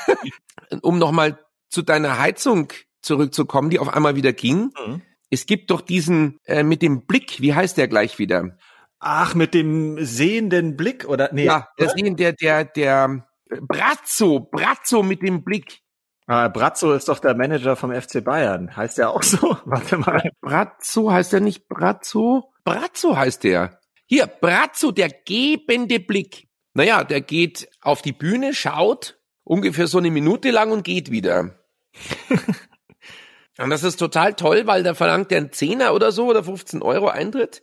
um 0.83 0.99
nochmal 0.99 1.39
zu 1.69 1.83
deiner 1.83 2.19
Heizung 2.19 2.73
zurückzukommen, 3.01 3.71
die 3.71 3.79
auf 3.79 3.89
einmal 3.89 4.17
wieder 4.17 4.33
ging. 4.33 4.73
Mhm. 4.87 5.03
Es 5.31 5.47
gibt 5.47 5.71
doch 5.71 5.81
diesen 5.81 6.39
äh, 6.45 6.65
mit 6.65 6.83
dem 6.83 7.07
Blick, 7.07 7.41
wie 7.41 7.55
heißt 7.55 7.77
der 7.77 7.89
gleich 7.89 8.19
wieder? 8.19 8.57
Ach, 9.01 9.35
mit 9.35 9.55
dem 9.55 10.05
sehenden 10.05 10.77
Blick 10.77 11.09
oder 11.09 11.31
nee? 11.33 11.47
Ja, 11.47 11.69
der 11.79 11.89
sehen 11.91 12.17
der 12.17 12.33
der 12.33 12.65
der 12.65 13.25
Brazzo, 13.63 14.41
Brazzo 14.41 15.03
mit 15.03 15.23
dem 15.23 15.43
Blick. 15.43 15.81
Ah, 16.27 16.49
Brazzo 16.49 16.93
ist 16.93 17.09
doch 17.09 17.19
der 17.19 17.35
Manager 17.35 17.75
vom 17.75 17.93
FC 17.93 18.23
Bayern. 18.23 18.77
Heißt 18.77 18.99
der 18.99 19.11
auch 19.11 19.23
so? 19.23 19.57
Warte 19.65 19.97
mal. 19.97 20.31
Brazzo 20.41 21.11
heißt 21.11 21.33
der 21.33 21.41
nicht 21.41 21.67
Brazzo? 21.69 22.53
Brazzo 22.65 23.17
heißt 23.17 23.43
der. 23.43 23.81
Hier, 24.07 24.27
Brazzo, 24.27 24.93
der 24.93 25.09
gebende 25.09 25.99
Blick. 25.99 26.47
Naja, 26.75 27.03
der 27.03 27.21
geht 27.21 27.69
auf 27.81 28.03
die 28.03 28.13
Bühne, 28.13 28.55
schaut 28.55 29.21
ungefähr 29.51 29.89
so 29.89 29.99
eine 29.99 30.13
Minute 30.13 30.53
lang 30.53 30.71
und 30.71 30.85
geht 30.85 31.11
wieder. 31.11 31.59
und 33.59 33.71
das 33.71 33.83
ist 33.83 33.97
total 33.97 34.35
toll, 34.35 34.67
weil 34.67 34.85
da 34.85 34.95
verlangt 34.95 35.33
er 35.33 35.39
einen 35.39 35.53
Zehner 35.53 35.93
oder 35.95 36.13
so 36.13 36.27
oder 36.27 36.45
15 36.45 36.83
Euro 36.83 37.09
Eintritt. 37.09 37.63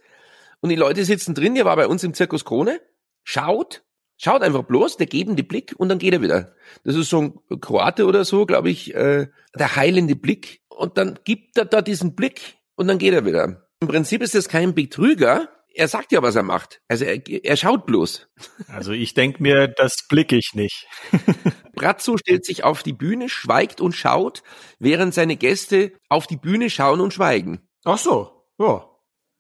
Und 0.62 0.70
die 0.70 0.76
Leute 0.76 1.06
sitzen 1.06 1.36
drin, 1.36 1.56
der 1.56 1.66
war 1.66 1.76
bei 1.76 1.88
uns 1.88 2.04
im 2.04 2.14
Zirkus 2.14 2.46
Krone, 2.46 2.82
schaut 3.24 3.84
Schaut 4.20 4.42
einfach 4.42 4.64
bloß, 4.64 4.98
der 4.98 5.06
gebende 5.06 5.44
Blick 5.44 5.76
und 5.78 5.90
dann 5.90 6.00
geht 6.00 6.14
er 6.14 6.22
wieder. 6.24 6.56
Das 6.84 6.96
ist 6.96 7.10
so 7.10 7.22
ein 7.22 7.62
Kroate 7.62 8.06
oder 8.06 8.26
so, 8.26 8.48
glaube 8.48 8.72
ich, 8.72 8.96
äh, 8.96 9.28
der 9.56 9.76
heilende 9.76 10.16
Blick. 10.16 10.62
Und 10.70 10.98
dann 10.98 11.20
gibt 11.24 11.58
er 11.58 11.66
da 11.66 11.84
diesen 11.84 12.16
Blick 12.16 12.56
und 12.76 12.88
dann 12.88 12.98
geht 12.98 13.14
er 13.14 13.26
wieder. 13.26 13.70
Im 13.80 13.88
Prinzip 13.88 14.24
ist 14.24 14.34
das 14.34 14.50
kein 14.50 14.74
Betrüger. 14.74 15.50
Er 15.72 15.88
sagt 15.88 16.12
ja, 16.12 16.24
was 16.24 16.36
er 16.36 16.42
macht. 16.42 16.82
Also 16.88 17.06
er, 17.06 17.22
er 17.28 17.58
schaut 17.58 17.86
bloß. 17.86 18.28
Also 18.68 18.92
ich 18.92 19.14
denk 19.14 19.40
mir, 19.40 19.68
das 19.68 20.08
blicke 20.10 20.36
ich 20.36 20.56
nicht. 20.56 20.88
Brazzo 21.76 22.18
stellt 22.18 22.44
sich 22.44 22.64
auf 22.64 22.82
die 22.82 22.94
Bühne, 22.94 23.30
schweigt 23.30 23.82
und 23.82 23.96
schaut, 23.96 24.42
während 24.80 25.14
seine 25.14 25.38
Gäste 25.38 25.92
auf 26.10 26.26
die 26.26 26.38
Bühne 26.38 26.72
schauen 26.72 27.02
und 27.02 27.14
schweigen. 27.14 27.70
Ach 27.84 28.00
so, 28.00 28.48
ja. 28.58 28.87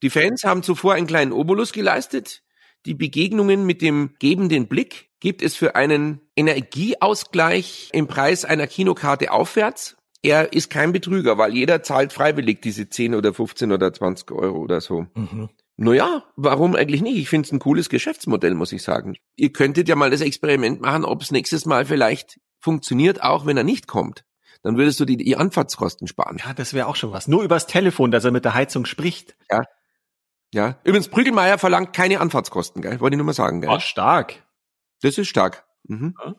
Die 0.03 0.09
Fans 0.09 0.43
haben 0.43 0.63
zuvor 0.63 0.93
einen 0.93 1.07
kleinen 1.07 1.31
Obolus 1.31 1.73
geleistet. 1.73 2.43
Die 2.85 2.93
Begegnungen 2.93 3.65
mit 3.65 3.81
dem 3.81 4.11
gebenden 4.19 4.67
Blick 4.67 5.09
gibt 5.19 5.41
es 5.41 5.55
für 5.55 5.75
einen 5.75 6.21
Energieausgleich 6.35 7.89
im 7.93 8.07
Preis 8.07 8.45
einer 8.45 8.67
Kinokarte 8.67 9.31
aufwärts. 9.31 9.97
Er 10.21 10.53
ist 10.53 10.69
kein 10.69 10.93
Betrüger, 10.93 11.37
weil 11.37 11.53
jeder 11.53 11.83
zahlt 11.83 12.13
freiwillig 12.13 12.61
diese 12.61 12.89
10 12.89 13.15
oder 13.15 13.33
15 13.33 13.71
oder 13.71 13.93
20 13.93 14.31
Euro 14.31 14.59
oder 14.59 14.81
so. 14.81 15.07
Mhm. 15.15 15.49
Naja, 15.77 16.23
warum 16.35 16.75
eigentlich 16.75 17.01
nicht? 17.01 17.17
Ich 17.17 17.29
finde 17.29 17.45
es 17.45 17.51
ein 17.51 17.59
cooles 17.59 17.89
Geschäftsmodell, 17.89 18.55
muss 18.55 18.71
ich 18.71 18.81
sagen. 18.81 19.15
Ihr 19.35 19.53
könntet 19.53 19.87
ja 19.87 19.95
mal 19.95 20.09
das 20.09 20.21
Experiment 20.21 20.81
machen, 20.81 21.05
ob 21.05 21.21
es 21.21 21.31
nächstes 21.31 21.65
Mal 21.65 21.85
vielleicht 21.85 22.39
funktioniert, 22.59 23.21
auch 23.21 23.45
wenn 23.45 23.57
er 23.57 23.63
nicht 23.63 23.87
kommt. 23.87 24.25
Dann 24.63 24.75
würdest 24.75 24.99
du 24.99 25.05
die, 25.05 25.17
die 25.17 25.37
Anfahrtskosten 25.37 26.07
sparen. 26.07 26.39
Ja, 26.43 26.53
das 26.53 26.73
wäre 26.73 26.87
auch 26.87 26.95
schon 26.95 27.11
was. 27.11 27.27
Nur 27.27 27.43
übers 27.43 27.67
Telefon, 27.67 28.09
dass 28.09 28.25
er 28.25 28.31
mit 28.31 28.43
der 28.43 28.55
Heizung 28.55 28.85
spricht. 28.85 29.35
Ja, 29.51 29.63
ja. 30.57 30.77
Übrigens, 30.83 31.07
Prügelmeier 31.07 31.57
verlangt 31.57 31.93
keine 31.93 32.19
Anfahrtskosten, 32.19 32.81
gell? 32.81 32.99
Wollte 32.99 33.15
ich 33.15 33.17
nur 33.17 33.25
mal 33.25 33.33
sagen, 33.33 33.61
gell? 33.61 33.69
Oh, 33.69 33.79
stark. 33.79 34.43
Das 35.01 35.17
ist 35.17 35.27
stark. 35.27 35.65
Mhm. 35.83 36.15
Ja. 36.23 36.35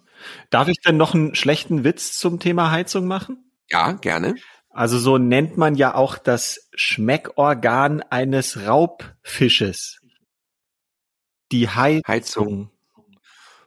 Darf 0.51 0.69
ich 0.69 0.81
denn 0.81 0.97
noch 0.97 1.15
einen 1.15 1.35
schlechten 1.35 1.85
Witz 1.85 2.19
zum 2.19 2.41
Thema 2.41 2.71
Heizung 2.71 3.07
machen? 3.07 3.51
Ja, 3.71 3.93
gerne. 3.93 4.35
Also 4.71 4.99
so 4.99 5.19
nennt 5.19 5.57
man 5.57 5.75
ja 5.75 5.95
auch 5.95 6.19
das 6.19 6.69
Schmeckorgan 6.75 8.03
eines 8.03 8.67
Raubfisches. 8.67 10.01
Die 11.51 11.69
Heizung. 11.69 12.03
Heizung. 12.07 12.71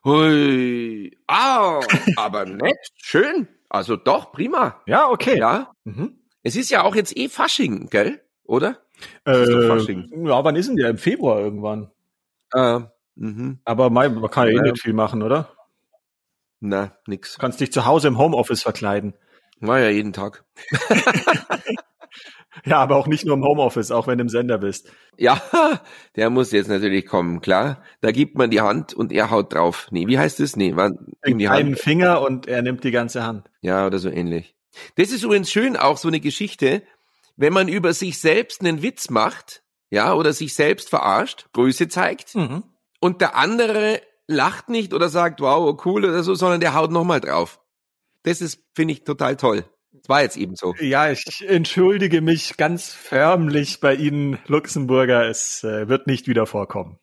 Hui. 0.03 1.17
Ah, 1.27 1.79
aber 2.17 2.45
nett, 2.45 2.77
schön. 2.97 3.47
Also 3.69 3.95
doch, 3.95 4.31
prima. 4.31 4.81
Ja, 4.85 5.09
okay. 5.09 5.37
Ja. 5.37 5.71
Mhm. 5.85 6.19
Es 6.43 6.55
ist 6.55 6.69
ja 6.69 6.83
auch 6.83 6.95
jetzt 6.95 7.15
eh 7.15 7.29
Fasching, 7.29 7.89
gell? 7.89 8.21
Oder? 8.43 8.81
Äh, 9.25 9.45
ja, 9.45 10.43
wann 10.43 10.55
ist 10.55 10.69
denn 10.69 10.75
der? 10.75 10.89
Im 10.89 10.97
Februar 10.97 11.39
irgendwann. 11.39 11.89
Äh, 12.53 12.81
mhm. 13.15 13.59
Aber 13.65 13.89
man, 13.89 14.15
man 14.15 14.29
kann 14.29 14.47
ja 14.47 14.59
eh 14.59 14.61
nicht 14.61 14.81
viel 14.81 14.93
machen, 14.93 15.23
oder? 15.23 15.49
Na, 16.59 16.95
nix. 17.07 17.35
Du 17.35 17.41
kannst 17.41 17.59
dich 17.59 17.71
zu 17.71 17.85
Hause 17.85 18.07
im 18.07 18.17
Homeoffice 18.17 18.63
verkleiden. 18.63 19.13
War 19.59 19.79
ja 19.79 19.89
jeden 19.89 20.13
Tag. 20.13 20.43
ja, 22.65 22.79
aber 22.79 22.95
auch 22.95 23.07
nicht 23.07 23.25
nur 23.25 23.35
im 23.35 23.43
Homeoffice, 23.43 23.91
auch 23.91 24.07
wenn 24.07 24.17
du 24.17 24.23
im 24.23 24.29
Sender 24.29 24.57
bist. 24.57 24.91
Ja, 25.17 25.41
der 26.15 26.29
muss 26.29 26.51
jetzt 26.51 26.69
natürlich 26.69 27.05
kommen, 27.05 27.41
klar. 27.41 27.83
Da 28.01 28.11
gibt 28.11 28.37
man 28.37 28.49
die 28.49 28.61
Hand 28.61 28.93
und 28.93 29.11
er 29.11 29.31
haut 29.31 29.53
drauf. 29.53 29.87
Nee, 29.91 30.07
wie 30.07 30.19
heißt 30.19 30.39
es? 30.39 30.55
Nee, 30.55 30.73
man, 30.73 30.97
die 31.25 31.47
einen 31.47 31.75
Finger 31.75 32.21
und 32.21 32.47
er 32.47 32.61
nimmt 32.61 32.83
die 32.83 32.91
ganze 32.91 33.23
Hand. 33.23 33.49
Ja, 33.61 33.85
oder 33.85 33.99
so 33.99 34.09
ähnlich. 34.09 34.55
Das 34.95 35.11
ist 35.11 35.23
übrigens 35.23 35.51
schön, 35.51 35.75
auch 35.75 35.97
so 35.97 36.07
eine 36.07 36.19
Geschichte 36.19 36.83
wenn 37.41 37.53
man 37.53 37.67
über 37.67 37.93
sich 37.93 38.19
selbst 38.19 38.61
einen 38.61 38.83
Witz 38.83 39.09
macht, 39.09 39.63
ja, 39.89 40.13
oder 40.13 40.31
sich 40.31 40.53
selbst 40.53 40.89
verarscht, 40.89 41.47
Größe 41.53 41.87
zeigt, 41.87 42.35
mhm. 42.35 42.63
und 42.99 43.19
der 43.19 43.35
andere 43.35 43.99
lacht 44.27 44.69
nicht 44.69 44.93
oder 44.93 45.09
sagt, 45.09 45.41
wow, 45.41 45.75
cool 45.85 46.05
oder 46.05 46.21
so, 46.21 46.35
sondern 46.35 46.61
der 46.61 46.75
haut 46.75 46.91
nochmal 46.91 47.19
drauf. 47.19 47.59
Das 48.23 48.41
ist, 48.41 48.63
finde 48.75 48.93
ich, 48.93 49.03
total 49.03 49.37
toll. 49.37 49.65
Das 49.91 50.07
war 50.07 50.21
jetzt 50.21 50.37
eben 50.37 50.55
so. 50.55 50.75
Ja, 50.79 51.11
ich 51.11 51.43
entschuldige 51.45 52.21
mich 52.21 52.57
ganz 52.57 52.93
förmlich 52.93 53.79
bei 53.79 53.95
Ihnen, 53.95 54.37
Luxemburger. 54.45 55.27
Es 55.27 55.63
äh, 55.63 55.89
wird 55.89 56.05
nicht 56.05 56.27
wieder 56.27 56.45
vorkommen. 56.45 56.99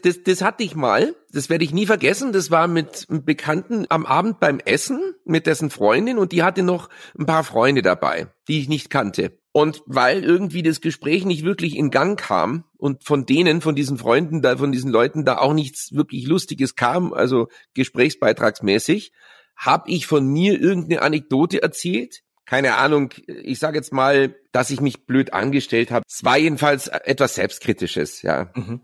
Das, 0.00 0.22
das 0.22 0.40
hatte 0.40 0.64
ich 0.64 0.74
mal. 0.74 1.14
Das 1.30 1.50
werde 1.50 1.64
ich 1.64 1.72
nie 1.72 1.84
vergessen. 1.84 2.32
Das 2.32 2.50
war 2.50 2.66
mit 2.66 3.06
einem 3.10 3.24
Bekannten 3.24 3.84
am 3.90 4.06
Abend 4.06 4.40
beim 4.40 4.58
Essen 4.58 5.14
mit 5.24 5.46
dessen 5.46 5.68
Freundin 5.68 6.18
und 6.18 6.32
die 6.32 6.42
hatte 6.42 6.62
noch 6.62 6.88
ein 7.18 7.26
paar 7.26 7.44
Freunde 7.44 7.82
dabei, 7.82 8.28
die 8.48 8.60
ich 8.60 8.68
nicht 8.68 8.88
kannte. 8.88 9.38
Und 9.52 9.82
weil 9.84 10.24
irgendwie 10.24 10.62
das 10.62 10.80
Gespräch 10.80 11.26
nicht 11.26 11.44
wirklich 11.44 11.76
in 11.76 11.90
Gang 11.90 12.18
kam 12.18 12.64
und 12.78 13.04
von 13.04 13.26
denen, 13.26 13.60
von 13.60 13.74
diesen 13.74 13.98
Freunden 13.98 14.40
da, 14.40 14.56
von 14.56 14.72
diesen 14.72 14.90
Leuten 14.90 15.26
da 15.26 15.36
auch 15.36 15.52
nichts 15.52 15.92
wirklich 15.92 16.26
Lustiges 16.26 16.74
kam, 16.74 17.12
also 17.12 17.48
gesprächsbeitragsmäßig, 17.74 19.12
habe 19.56 19.90
ich 19.90 20.06
von 20.06 20.26
mir 20.26 20.58
irgendeine 20.58 21.02
Anekdote 21.02 21.62
erzählt. 21.62 22.22
Keine 22.46 22.76
Ahnung, 22.76 23.12
ich 23.26 23.58
sage 23.58 23.76
jetzt 23.76 23.92
mal, 23.92 24.34
dass 24.52 24.70
ich 24.70 24.80
mich 24.80 25.04
blöd 25.04 25.34
angestellt 25.34 25.90
habe. 25.90 26.04
Es 26.08 26.24
war 26.24 26.38
jedenfalls 26.38 26.88
etwas 26.88 27.34
Selbstkritisches, 27.34 28.22
ja. 28.22 28.50
Mhm. 28.54 28.80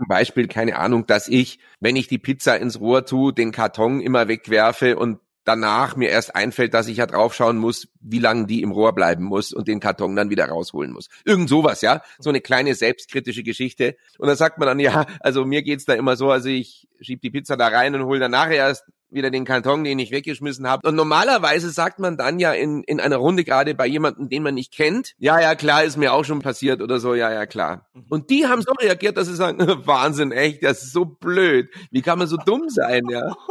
Zum 0.00 0.08
Beispiel, 0.08 0.48
keine 0.48 0.78
Ahnung, 0.78 1.06
dass 1.06 1.28
ich, 1.28 1.58
wenn 1.78 1.94
ich 1.94 2.08
die 2.08 2.16
Pizza 2.16 2.56
ins 2.56 2.80
Rohr 2.80 3.04
tue, 3.04 3.34
den 3.34 3.52
Karton 3.52 4.00
immer 4.00 4.28
wegwerfe 4.28 4.96
und 4.96 5.20
danach 5.44 5.94
mir 5.94 6.08
erst 6.08 6.34
einfällt, 6.34 6.72
dass 6.72 6.88
ich 6.88 6.96
ja 6.96 7.06
draufschauen 7.06 7.58
muss, 7.58 7.88
wie 8.00 8.18
lange 8.18 8.46
die 8.46 8.62
im 8.62 8.70
Rohr 8.70 8.94
bleiben 8.94 9.24
muss 9.24 9.52
und 9.52 9.68
den 9.68 9.78
Karton 9.78 10.16
dann 10.16 10.30
wieder 10.30 10.46
rausholen 10.46 10.90
muss. 10.90 11.10
Irgend 11.26 11.50
sowas, 11.50 11.82
ja. 11.82 12.00
So 12.18 12.30
eine 12.30 12.40
kleine 12.40 12.74
selbstkritische 12.74 13.42
Geschichte. 13.42 13.94
Und 14.16 14.28
dann 14.28 14.38
sagt 14.38 14.56
man 14.56 14.68
dann, 14.68 14.80
ja, 14.80 15.04
also 15.20 15.44
mir 15.44 15.62
geht's 15.62 15.84
da 15.84 15.92
immer 15.92 16.16
so, 16.16 16.30
also 16.30 16.48
ich 16.48 16.88
schieb 17.02 17.20
die 17.20 17.30
Pizza 17.30 17.58
da 17.58 17.68
rein 17.68 17.94
und 17.94 18.04
hole 18.04 18.20
dann 18.20 18.30
nachher 18.30 18.56
erst 18.56 18.84
wieder 19.10 19.30
den 19.30 19.44
Karton, 19.44 19.84
den 19.84 19.98
ich 19.98 20.10
weggeschmissen 20.10 20.68
habe. 20.68 20.86
Und 20.88 20.94
normalerweise 20.94 21.70
sagt 21.70 21.98
man 21.98 22.16
dann 22.16 22.38
ja 22.38 22.52
in, 22.52 22.82
in 22.84 23.00
einer 23.00 23.16
Runde 23.16 23.44
gerade 23.44 23.74
bei 23.74 23.86
jemandem, 23.86 24.28
den 24.28 24.42
man 24.42 24.54
nicht 24.54 24.72
kennt, 24.72 25.12
ja, 25.18 25.40
ja, 25.40 25.54
klar, 25.54 25.84
ist 25.84 25.96
mir 25.96 26.12
auch 26.12 26.24
schon 26.24 26.40
passiert 26.40 26.80
oder 26.82 27.00
so, 27.00 27.14
ja, 27.14 27.32
ja, 27.32 27.46
klar. 27.46 27.86
Mhm. 27.94 28.06
Und 28.08 28.30
die 28.30 28.46
haben 28.46 28.62
so 28.62 28.72
reagiert, 28.72 29.16
dass 29.16 29.28
sie 29.28 29.36
sagen, 29.36 29.58
Wahnsinn, 29.86 30.32
echt, 30.32 30.62
das 30.62 30.82
ist 30.82 30.92
so 30.92 31.04
blöd. 31.04 31.68
Wie 31.90 32.02
kann 32.02 32.18
man 32.18 32.28
so 32.28 32.36
dumm 32.36 32.68
sein, 32.68 33.02
ja? 33.08 33.34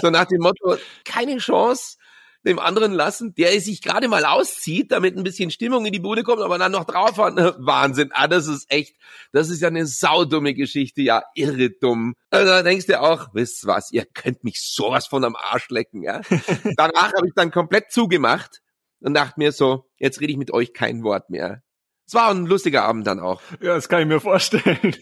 So 0.00 0.10
nach 0.10 0.24
dem 0.24 0.40
Motto, 0.40 0.76
keine 1.04 1.36
Chance. 1.36 1.96
Dem 2.44 2.58
anderen 2.58 2.92
lassen, 2.92 3.34
der 3.34 3.58
sich 3.60 3.82
gerade 3.82 4.08
mal 4.08 4.24
auszieht, 4.24 4.92
damit 4.92 5.16
ein 5.16 5.24
bisschen 5.24 5.50
Stimmung 5.50 5.86
in 5.86 5.92
die 5.92 6.00
Bude 6.00 6.22
kommt, 6.22 6.42
aber 6.42 6.58
dann 6.58 6.72
noch 6.72 6.84
drauf 6.84 7.16
hat. 7.18 7.36
Wahnsinn. 7.58 8.10
Ah, 8.12 8.28
das 8.28 8.46
ist 8.46 8.70
echt, 8.70 8.96
das 9.32 9.48
ist 9.48 9.62
ja 9.62 9.68
eine 9.68 9.86
saudumme 9.86 10.54
Geschichte, 10.54 11.02
ja, 11.02 11.22
irre 11.34 11.70
dumm. 11.70 12.14
Also 12.30 12.46
da 12.46 12.62
denkst 12.62 12.86
du 12.86 13.00
auch, 13.00 13.28
wisst 13.32 13.66
was, 13.66 13.92
ihr 13.92 14.04
könnt 14.04 14.44
mich 14.44 14.60
sowas 14.60 15.06
von 15.06 15.24
am 15.24 15.36
Arsch 15.36 15.68
lecken, 15.70 16.02
ja. 16.02 16.20
Danach 16.76 17.12
habe 17.14 17.26
ich 17.26 17.34
dann 17.34 17.50
komplett 17.50 17.90
zugemacht 17.90 18.60
und 19.00 19.14
dachte 19.14 19.34
mir 19.38 19.52
so, 19.52 19.86
jetzt 19.98 20.20
rede 20.20 20.32
ich 20.32 20.38
mit 20.38 20.50
euch 20.50 20.72
kein 20.72 21.02
Wort 21.02 21.30
mehr. 21.30 21.62
Es 22.06 22.14
war 22.14 22.30
ein 22.30 22.46
lustiger 22.46 22.84
Abend 22.84 23.06
dann 23.06 23.20
auch. 23.20 23.40
Ja, 23.60 23.74
das 23.74 23.88
kann 23.88 24.02
ich 24.02 24.06
mir 24.06 24.20
vorstellen. 24.20 24.78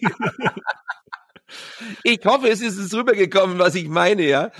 Ich 2.03 2.19
hoffe, 2.25 2.49
es 2.49 2.61
ist 2.61 2.77
es 2.77 2.93
rübergekommen, 2.93 3.59
was 3.59 3.75
ich 3.75 3.87
meine, 3.87 4.23
ja. 4.23 4.51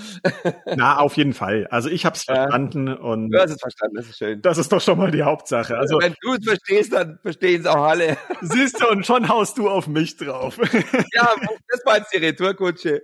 Na, 0.66 0.98
auf 0.98 1.18
jeden 1.18 1.34
Fall. 1.34 1.68
Also 1.70 1.90
ich 1.90 2.06
habe 2.06 2.16
es 2.16 2.24
verstanden 2.24 2.88
ja. 2.88 2.94
und 2.96 3.32
du 3.32 3.40
hast 3.40 3.52
es 3.52 3.62
verstanden, 3.62 3.96
das 3.96 4.10
ist 4.10 4.18
schön. 4.18 4.42
Das 4.42 4.58
ist 4.58 4.72
doch 4.72 4.82
schon 4.82 4.98
mal 4.98 5.12
die 5.12 5.24
Hauptsache. 5.24 5.78
Also 5.78 6.00
wenn 6.00 6.16
du 6.22 6.34
es 6.34 6.46
verstehst, 6.46 6.94
dann 6.94 7.20
verstehen 7.22 7.62
es 7.62 7.68
auch 7.68 7.84
alle. 7.84 8.18
Siehst 8.42 8.82
du, 8.82 8.90
und 8.90 9.06
schon 9.06 9.28
haust 9.30 9.58
du 9.58 9.70
auf 9.70 9.88
mich 9.88 10.18
drauf. 10.18 10.58
Ja, 11.16 11.30
das 11.70 11.86
war 11.86 11.98
jetzt 11.98 12.14
die 12.14 12.18
Retourkutsche. 12.18 13.04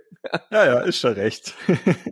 Ja, 0.50 0.64
ja, 0.64 0.80
ist 0.80 0.98
schon 0.98 1.12
recht. 1.12 1.54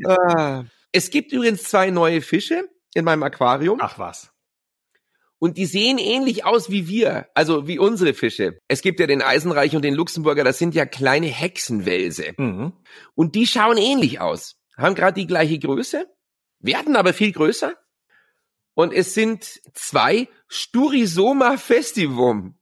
Ah. 0.05 0.65
Es 0.93 1.11
gibt 1.11 1.33
übrigens 1.33 1.65
zwei 1.65 1.91
neue 1.91 2.21
Fische 2.21 2.69
in 2.95 3.05
meinem 3.05 3.23
Aquarium. 3.23 3.79
Ach 3.81 3.99
was. 3.99 4.31
Und 5.41 5.57
die 5.57 5.67
sehen 5.67 5.99
ähnlich 5.99 6.45
aus 6.45 6.69
wie 6.71 6.89
wir, 6.89 7.29
also 7.35 7.69
wie 7.69 7.79
unsere 7.79 8.13
Fische. 8.13 8.59
Es 8.67 8.83
gibt 8.83 8.99
ja 8.99 9.07
den 9.07 9.23
Eisenreich 9.23 9.77
und 9.77 9.83
den 9.83 9.95
Luxemburger, 9.95 10.43
das 10.43 10.59
sind 10.59 10.75
ja 10.75 10.85
kleine 10.85 11.29
Hexenwälse. 11.29 12.33
Mhm. 12.37 12.73
Und 13.15 13.35
die 13.35 13.47
schauen 13.47 13.79
ähnlich 13.79 14.21
aus. 14.21 14.57
Haben 14.77 14.95
gerade 14.95 15.21
die 15.21 15.27
gleiche 15.27 15.59
Größe, 15.59 16.07
werden 16.61 16.97
aber 16.97 17.13
viel 17.13 17.33
größer. 17.33 17.75
Und 18.75 18.93
es 18.93 19.15
sind 19.15 19.61
zwei 19.75 20.29
Sturisoma 20.49 21.57
festivum. 21.57 22.59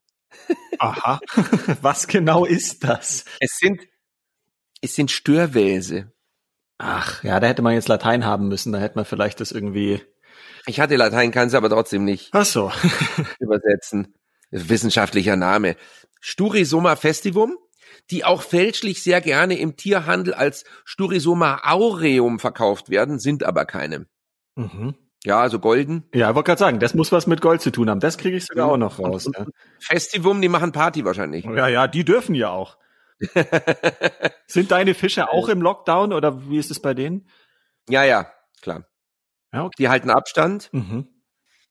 Aha. 0.79 1.21
Was 1.83 2.07
genau 2.09 2.45
ist 2.45 2.85
das? 2.85 3.25
Es 3.41 3.57
sind, 3.59 3.83
es 4.83 4.95
sind 4.95 5.11
Störwälse. 5.11 6.13
Ach, 6.79 7.25
ja, 7.25 7.41
da 7.41 7.47
hätte 7.47 7.63
man 7.63 7.73
jetzt 7.73 7.89
Latein 7.89 8.27
haben 8.27 8.49
müssen, 8.49 8.73
da 8.73 8.79
hätte 8.79 8.97
man 8.97 9.07
vielleicht 9.07 9.41
das 9.41 9.51
irgendwie 9.51 10.03
ich 10.67 10.81
hatte 10.81 10.97
Latein, 10.97 11.31
kann 11.31 11.49
es 11.49 11.55
aber 11.55 11.71
trotzdem 11.71 12.05
nicht. 12.05 12.31
Ach 12.33 12.45
so. 12.45 12.73
übersetzen. 13.39 14.15
Wissenschaftlicher 14.51 15.37
Name. 15.37 15.77
Sturisoma 16.21 16.97
festivum, 16.97 17.57
die 18.11 18.25
auch 18.25 18.43
fälschlich 18.43 19.03
sehr 19.03 19.21
gerne 19.21 19.59
im 19.59 19.77
Tierhandel 19.77 20.35
als 20.35 20.65
Sturisoma 20.85 21.61
aureum 21.65 22.39
verkauft 22.39 22.91
werden, 22.91 23.19
sind 23.19 23.45
aber 23.45 23.65
keine. 23.65 24.07
Mhm. 24.57 24.95
Ja, 25.25 25.41
also 25.41 25.59
golden. 25.59 26.05
Ja, 26.15 26.31
ich 26.31 26.37
wollte 26.37 26.49
gerade 26.49 26.59
sagen, 26.59 26.79
das 26.79 26.95
muss 26.95 27.11
was 27.11 27.27
mit 27.27 27.41
Gold 27.41 27.61
zu 27.61 27.73
tun 27.73 27.91
haben. 27.91 27.99
Das 28.01 28.17
kriege 28.17 28.37
ich 28.37 28.47
sogar 28.47 28.71
auch 28.71 28.77
noch 28.77 29.01
raus. 29.01 29.27
Und, 29.27 29.37
und 29.37 29.51
Festivum, 29.81 30.41
die 30.41 30.49
machen 30.49 30.73
Party 30.73 31.05
wahrscheinlich. 31.05 31.45
Ja, 31.45 31.67
ja, 31.67 31.89
die 31.89 32.05
dürfen 32.05 32.35
ja 32.35 32.51
auch. 32.51 32.77
Sind 34.47 34.71
deine 34.71 34.95
Fische 34.95 35.31
auch 35.31 35.49
im 35.49 35.63
Lockdown 35.63 36.13
oder 36.13 36.49
wie 36.49 36.59
ist 36.59 36.71
es 36.71 36.81
bei 36.81 36.95
denen? 36.95 37.29
Ja, 37.89 38.05
ja, 38.05 38.31
klar. 38.63 38.85
Ja, 39.57 39.65
okay. 39.65 39.75
Die 39.79 39.89
halten 39.89 40.11
Abstand 40.11 40.69
mhm. 40.73 41.09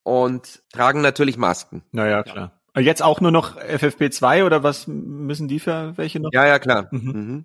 und 0.02 0.62
tragen 0.72 1.02
natürlich 1.02 1.36
Masken. 1.36 1.84
Naja, 1.92 2.24
klar. 2.24 2.60
Ja. 2.74 2.82
Jetzt 2.82 3.02
auch 3.02 3.20
nur 3.20 3.30
noch 3.30 3.56
FFP2 3.56 4.44
oder 4.44 4.62
was 4.62 4.86
müssen 4.88 5.46
die 5.46 5.60
für 5.60 5.96
welche 5.96 6.20
noch? 6.20 6.30
Ja, 6.32 6.46
ja, 6.46 6.58
klar. 6.58 6.88
Mhm. 6.90 7.12
Mhm. 7.12 7.44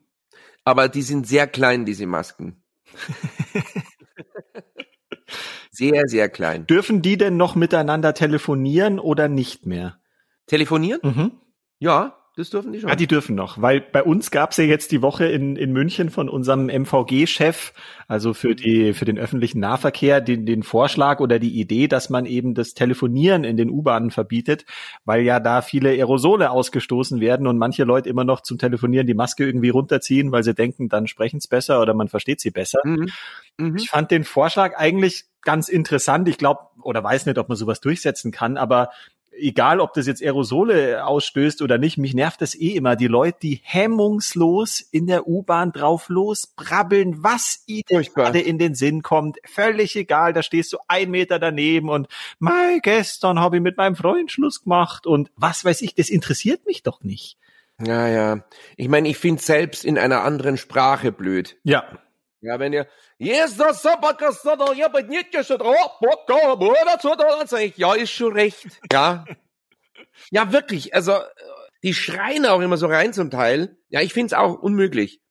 Aber 0.64 0.90
die 0.90 1.04
sind 1.04 1.28
sehr 1.28 1.48
klein, 1.48 1.86
diese 1.86 2.08
Masken. 2.08 2.64
sehr, 5.72 6.08
sehr 6.08 6.28
klein. 6.28 6.66
Dürfen 6.66 7.02
die 7.02 7.18
denn 7.18 7.38
noch 7.38 7.56
miteinander 7.56 8.14
telefonieren 8.14 9.00
oder 9.00 9.28
nicht 9.28 9.68
mehr? 9.68 10.00
Telefonieren? 10.48 11.02
Mhm. 11.04 11.32
Ja, 11.80 12.21
das 12.38 12.50
dürfen 12.50 12.72
die 12.72 12.80
schon. 12.80 12.90
Ja, 12.90 12.96
die 12.96 13.08
dürfen 13.08 13.36
noch, 13.36 13.62
weil 13.62 13.82
bei 13.82 14.02
uns 14.02 14.32
gab's 14.32 14.56
ja 14.56 14.64
jetzt 14.64 14.94
die 14.94 15.02
Woche 15.02 15.26
in, 15.26 15.58
in 15.58 15.74
München 15.74 16.10
von 16.10 16.30
unserem 16.30 16.70
MVG-Chef, 16.70 17.74
also 18.08 18.34
für 18.34 18.56
die 18.56 18.94
für 18.94 19.04
den 19.04 19.20
öffentlichen 19.20 19.60
Nahverkehr, 19.60 20.22
den, 20.22 20.46
den 20.46 20.64
Vorschlag 20.64 21.20
oder 21.20 21.40
die 21.40 21.60
Idee, 21.60 21.90
dass 21.90 22.10
man 22.10 22.26
eben 22.26 22.54
das 22.54 22.74
Telefonieren 22.74 23.44
in 23.44 23.58
den 23.58 23.70
U-Bahnen 23.70 24.12
verbietet, 24.12 24.66
weil 25.04 25.24
ja 25.24 25.42
da 25.42 25.62
viele 25.62 25.90
Aerosole 25.90 26.52
ausgestoßen 26.52 27.20
werden 27.20 27.48
und 27.48 27.58
manche 27.58 27.84
Leute 27.84 28.08
immer 28.08 28.24
noch 28.24 28.42
zum 28.42 28.58
Telefonieren 28.58 29.08
die 29.08 29.14
Maske 29.14 29.46
irgendwie 29.46 29.70
runterziehen, 29.70 30.32
weil 30.32 30.44
sie 30.44 30.54
denken, 30.54 30.88
dann 30.88 31.08
sprechen's 31.08 31.48
besser 31.48 31.82
oder 31.82 31.94
man 31.94 32.08
versteht 32.08 32.40
sie 32.40 32.52
besser. 32.52 32.80
Mhm. 32.86 33.10
Mhm. 33.58 33.76
Ich 33.76 33.90
fand 33.90 34.10
den 34.10 34.24
Vorschlag 34.24 34.78
eigentlich 34.78 35.26
ganz 35.42 35.68
interessant. 35.68 36.30
Ich 36.30 36.38
glaube 36.38 36.62
oder 36.82 37.04
weiß 37.04 37.26
nicht, 37.26 37.38
ob 37.38 37.50
man 37.50 37.58
sowas 37.58 37.82
durchsetzen 37.82 38.32
kann, 38.32 38.56
aber 38.56 38.90
egal 39.42 39.80
ob 39.80 39.94
das 39.94 40.08
jetzt 40.08 40.22
Aerosole 40.22 41.06
ausstößt 41.06 41.62
oder 41.62 41.78
nicht, 41.78 41.98
mich 41.98 42.14
nervt 42.14 42.42
das 42.42 42.56
eh 42.56 42.76
immer. 42.76 42.96
Die 42.96 43.08
Leute, 43.08 43.40
die 43.42 43.60
hemmungslos 43.64 44.80
in 44.80 45.08
der 45.08 45.28
U-Bahn 45.28 45.72
drauf 45.72 46.10
losbrabbeln, 46.10 47.24
was 47.24 47.64
ihnen 47.66 48.04
gerade 48.14 48.40
in 48.40 48.58
den 48.58 48.76
Sinn 48.76 49.02
kommt. 49.02 49.38
Völlig 49.46 49.96
egal, 49.96 50.34
da 50.34 50.44
stehst 50.44 50.74
du 50.74 50.78
ein 50.88 51.12
Meter 51.12 51.40
daneben 51.40 51.90
und 51.90 52.08
mei, 52.40 52.80
gestern 52.82 53.40
habe 53.40 53.58
ich 53.58 53.62
mit 53.62 53.78
meinem 53.78 53.96
Freund 53.96 54.32
Schluss 54.32 54.64
gemacht 54.64 55.06
und 55.08 55.32
was 55.36 55.66
weiß 55.66 55.82
ich, 55.82 55.96
das 55.96 56.10
interessiert 56.10 56.66
mich 56.66 56.84
doch 56.84 57.02
nicht. 57.04 57.38
Ja, 57.86 58.08
ja. 58.08 58.44
Ich 58.78 58.90
meine, 58.90 59.10
ich 59.10 59.18
finde 59.18 59.42
selbst 59.42 59.86
in 59.86 59.98
einer 59.98 60.24
anderen 60.24 60.58
Sprache 60.58 61.12
blöd. 61.12 61.58
Ja. 61.64 61.84
Ja, 62.42 62.60
wenn 62.60 62.74
ihr, 62.74 62.88
ja, 67.78 67.94
ist 67.94 68.12
schon 68.12 68.34
recht. 68.34 68.68
Ja. 68.92 69.26
Ja, 70.30 70.52
wirklich. 70.52 70.94
Also, 70.94 71.14
die 71.84 71.94
schreien 71.94 72.46
auch 72.46 72.60
immer 72.60 72.78
so 72.78 72.86
rein 72.88 73.14
zum 73.14 73.32
Teil. 73.32 73.78
Ja, 73.90 74.02
ich 74.02 74.14
find's 74.14 74.34
auch 74.34 74.62
unmöglich. 74.62 75.22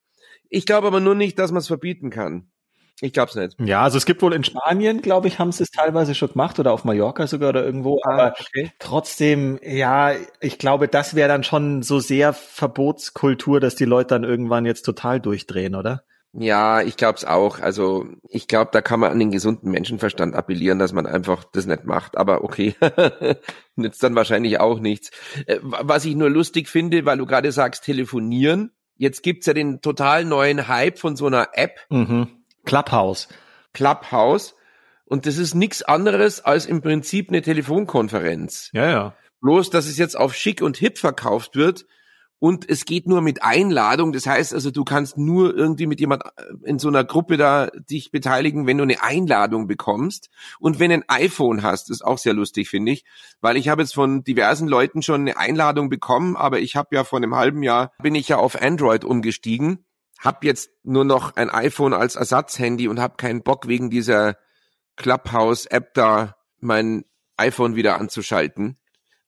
Ich 0.49 0.65
glaube 0.65 0.87
aber 0.87 0.99
nur 0.99 1.15
nicht, 1.15 1.39
dass 1.39 1.51
man 1.51 1.59
es 1.59 1.67
verbieten 1.67 2.09
kann. 2.09 2.51
Ich 2.99 3.13
glaube 3.13 3.29
es 3.29 3.35
nicht. 3.35 3.59
Ja, 3.59 3.81
also 3.81 3.97
es 3.97 4.05
gibt 4.05 4.21
wohl 4.21 4.33
in 4.33 4.43
Spanien, 4.43 5.01
glaube 5.01 5.27
ich, 5.27 5.39
haben 5.39 5.51
sie 5.51 5.63
es 5.63 5.71
teilweise 5.71 6.13
schon 6.13 6.31
gemacht 6.33 6.59
oder 6.59 6.71
auf 6.71 6.83
Mallorca 6.83 7.25
sogar 7.25 7.49
oder 7.49 7.65
irgendwo. 7.65 7.99
Ah, 8.03 8.11
aber 8.11 8.35
okay. 8.39 8.71
trotzdem, 8.77 9.59
ja, 9.63 10.13
ich 10.39 10.59
glaube, 10.59 10.87
das 10.87 11.15
wäre 11.15 11.29
dann 11.29 11.43
schon 11.43 11.81
so 11.81 11.99
sehr 11.99 12.33
Verbotskultur, 12.33 13.59
dass 13.59 13.75
die 13.75 13.85
Leute 13.85 14.09
dann 14.09 14.23
irgendwann 14.23 14.65
jetzt 14.65 14.83
total 14.83 15.19
durchdrehen, 15.19 15.73
oder? 15.73 16.03
Ja, 16.33 16.81
ich 16.81 16.95
glaube 16.95 17.17
es 17.17 17.25
auch. 17.25 17.59
Also 17.59 18.07
ich 18.29 18.47
glaube, 18.47 18.69
da 18.71 18.81
kann 18.81 19.01
man 19.01 19.11
an 19.11 19.19
den 19.19 19.31
gesunden 19.31 19.69
Menschenverstand 19.69 20.33
appellieren, 20.33 20.79
dass 20.79 20.93
man 20.93 21.05
einfach 21.05 21.43
das 21.43 21.65
nicht 21.65 21.83
macht. 21.83 22.17
Aber 22.17 22.43
okay, 22.43 22.75
nützt 23.75 24.01
dann 24.01 24.15
wahrscheinlich 24.15 24.59
auch 24.59 24.79
nichts. 24.79 25.11
Äh, 25.45 25.59
was 25.61 26.05
ich 26.05 26.15
nur 26.15 26.29
lustig 26.29 26.69
finde, 26.69 27.05
weil 27.05 27.17
du 27.17 27.25
gerade 27.25 27.51
sagst, 27.51 27.83
telefonieren. 27.83 28.71
Jetzt 28.95 29.23
gibt's 29.23 29.47
ja 29.47 29.53
den 29.53 29.81
total 29.81 30.23
neuen 30.23 30.67
Hype 30.67 30.99
von 30.99 31.15
so 31.15 31.25
einer 31.25 31.49
App. 31.53 31.79
Mhm. 31.89 32.27
Clubhouse. 32.65 33.27
Clubhouse. 33.73 34.55
Und 35.05 35.25
das 35.25 35.37
ist 35.37 35.55
nichts 35.55 35.81
anderes 35.81 36.39
als 36.39 36.65
im 36.65 36.81
Prinzip 36.81 37.27
eine 37.29 37.41
Telefonkonferenz. 37.41 38.69
Ja, 38.71 38.89
ja. 38.89 39.15
Bloß, 39.41 39.69
dass 39.69 39.87
es 39.87 39.97
jetzt 39.97 40.15
auf 40.15 40.33
schick 40.33 40.61
und 40.61 40.77
hip 40.77 40.97
verkauft 40.97 41.55
wird 41.55 41.85
und 42.41 42.67
es 42.67 42.85
geht 42.85 43.05
nur 43.05 43.21
mit 43.21 43.43
Einladung. 43.43 44.13
Das 44.13 44.25
heißt 44.25 44.55
also, 44.55 44.71
du 44.71 44.83
kannst 44.83 45.15
nur 45.15 45.55
irgendwie 45.55 45.85
mit 45.85 45.99
jemand 45.99 46.23
äh, 46.23 46.29
in 46.63 46.79
so 46.79 46.87
einer 46.87 47.03
Gruppe 47.03 47.37
da 47.37 47.67
dich 47.67 48.09
beteiligen, 48.09 48.65
wenn 48.65 48.79
du 48.79 48.83
eine 48.83 49.03
Einladung 49.03 49.67
bekommst 49.67 50.31
und 50.59 50.79
wenn 50.79 50.91
ein 50.91 51.03
iPhone 51.07 51.61
hast. 51.61 51.91
Das 51.91 51.97
ist 51.97 52.01
auch 52.01 52.17
sehr 52.17 52.33
lustig, 52.33 52.67
finde 52.67 52.93
ich, 52.93 53.05
weil 53.41 53.57
ich 53.57 53.69
habe 53.69 53.83
jetzt 53.83 53.93
von 53.93 54.23
diversen 54.23 54.67
Leuten 54.67 55.03
schon 55.03 55.21
eine 55.21 55.37
Einladung 55.37 55.89
bekommen, 55.89 56.35
aber 56.35 56.59
ich 56.59 56.75
habe 56.75 56.95
ja 56.95 57.03
vor 57.03 57.17
einem 57.17 57.35
halben 57.35 57.61
Jahr 57.61 57.91
bin 58.01 58.15
ich 58.15 58.29
ja 58.29 58.37
auf 58.37 58.59
Android 58.59 59.05
umgestiegen, 59.05 59.85
habe 60.17 60.47
jetzt 60.47 60.71
nur 60.81 61.05
noch 61.05 61.35
ein 61.35 61.51
iPhone 61.51 61.93
als 61.93 62.15
Ersatzhandy 62.15 62.87
und 62.87 62.99
habe 62.99 63.17
keinen 63.17 63.43
Bock 63.43 63.67
wegen 63.67 63.91
dieser 63.91 64.35
Clubhouse-App 64.95 65.93
da 65.93 66.37
mein 66.59 67.05
iPhone 67.37 67.75
wieder 67.75 67.99
anzuschalten. 67.99 68.79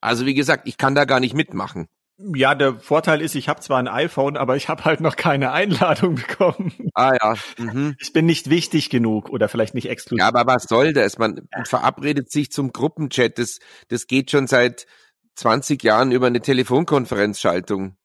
Also 0.01 0.25
wie 0.25 0.33
gesagt, 0.33 0.67
ich 0.67 0.79
kann 0.79 0.95
da 0.95 1.05
gar 1.05 1.19
nicht 1.19 1.35
mitmachen. 1.35 1.89
Ja, 2.17 2.53
der 2.53 2.75
Vorteil 2.75 3.21
ist, 3.21 3.33
ich 3.35 3.49
habe 3.49 3.59
zwar 3.61 3.79
ein 3.79 3.87
iPhone, 3.87 4.37
aber 4.37 4.55
ich 4.55 4.69
habe 4.69 4.85
halt 4.85 5.01
noch 5.01 5.15
keine 5.15 5.51
Einladung 5.51 6.15
bekommen. 6.15 6.73
Ah 6.93 7.13
ja. 7.21 7.35
Mhm. 7.57 7.95
Ich 7.99 8.13
bin 8.13 8.25
nicht 8.25 8.49
wichtig 8.49 8.89
genug 8.89 9.29
oder 9.29 9.47
vielleicht 9.47 9.73
nicht 9.73 9.89
exklusiv. 9.89 10.19
Ja, 10.19 10.27
aber 10.27 10.45
was 10.45 10.63
soll 10.63 10.93
das? 10.93 11.17
Man 11.17 11.47
verabredet 11.65 12.31
sich 12.31 12.51
zum 12.51 12.71
Gruppenchat. 12.71 13.37
Das, 13.37 13.59
das 13.89 14.07
geht 14.07 14.31
schon 14.31 14.47
seit 14.47 14.85
20 15.35 15.81
Jahren 15.83 16.11
über 16.11 16.27
eine 16.27 16.41
Telefonkonferenzschaltung. 16.41 17.95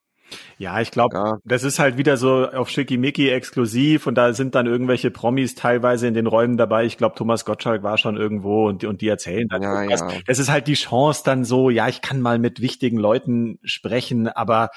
Ja, 0.59 0.81
ich 0.81 0.91
glaube, 0.91 1.17
ja. 1.17 1.39
das 1.45 1.63
ist 1.63 1.79
halt 1.79 1.97
wieder 1.97 2.17
so 2.17 2.49
auf 2.49 2.69
Schickimicki 2.69 3.31
exklusiv 3.31 4.07
und 4.07 4.15
da 4.17 4.33
sind 4.33 4.55
dann 4.55 4.67
irgendwelche 4.67 5.11
Promis 5.11 5.55
teilweise 5.55 6.07
in 6.07 6.15
den 6.15 6.27
Räumen 6.27 6.57
dabei. 6.57 6.85
Ich 6.85 6.97
glaube, 6.97 7.15
Thomas 7.15 7.45
Gottschalk 7.45 7.83
war 7.83 7.99
schon 7.99 8.17
irgendwo 8.17 8.69
und, 8.69 8.85
und 8.85 9.01
die 9.01 9.09
erzählen 9.09 9.49
dann 9.49 9.63
ja, 9.63 9.75
irgendwas. 9.75 10.01
Ja. 10.01 10.21
Es 10.27 10.39
ist 10.39 10.51
halt 10.51 10.67
die 10.67 10.75
Chance 10.75 11.23
dann 11.25 11.45
so, 11.45 11.71
ja, 11.71 11.89
ich 11.89 12.03
kann 12.03 12.21
mal 12.21 12.39
mit 12.39 12.61
wichtigen 12.61 12.99
Leuten 12.99 13.59
sprechen, 13.63 14.29
aber 14.29 14.71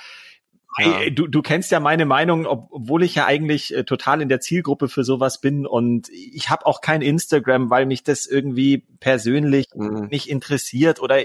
Ja. 0.80 1.10
Du, 1.10 1.28
du 1.28 1.42
kennst 1.42 1.70
ja 1.72 1.82
meine 1.82 2.06
Meinung, 2.06 2.46
ob, 2.46 2.70
obwohl 2.72 3.04
ich 3.04 3.16
ja 3.16 3.26
eigentlich 3.26 3.76
äh, 3.76 3.84
total 3.84 4.22
in 4.22 4.30
der 4.30 4.40
Zielgruppe 4.40 4.88
für 4.88 5.04
sowas 5.04 5.42
bin 5.42 5.66
und 5.66 6.08
ich 6.10 6.50
habe 6.50 6.66
auch 6.66 6.80
kein 6.80 7.02
Instagram, 7.02 7.70
weil 7.70 7.86
mich 7.86 8.04
das 8.04 8.26
irgendwie 8.26 8.86
persönlich 9.02 9.66
mhm. 9.76 10.08
nicht 10.10 10.30
interessiert 10.30 11.02
oder 11.02 11.18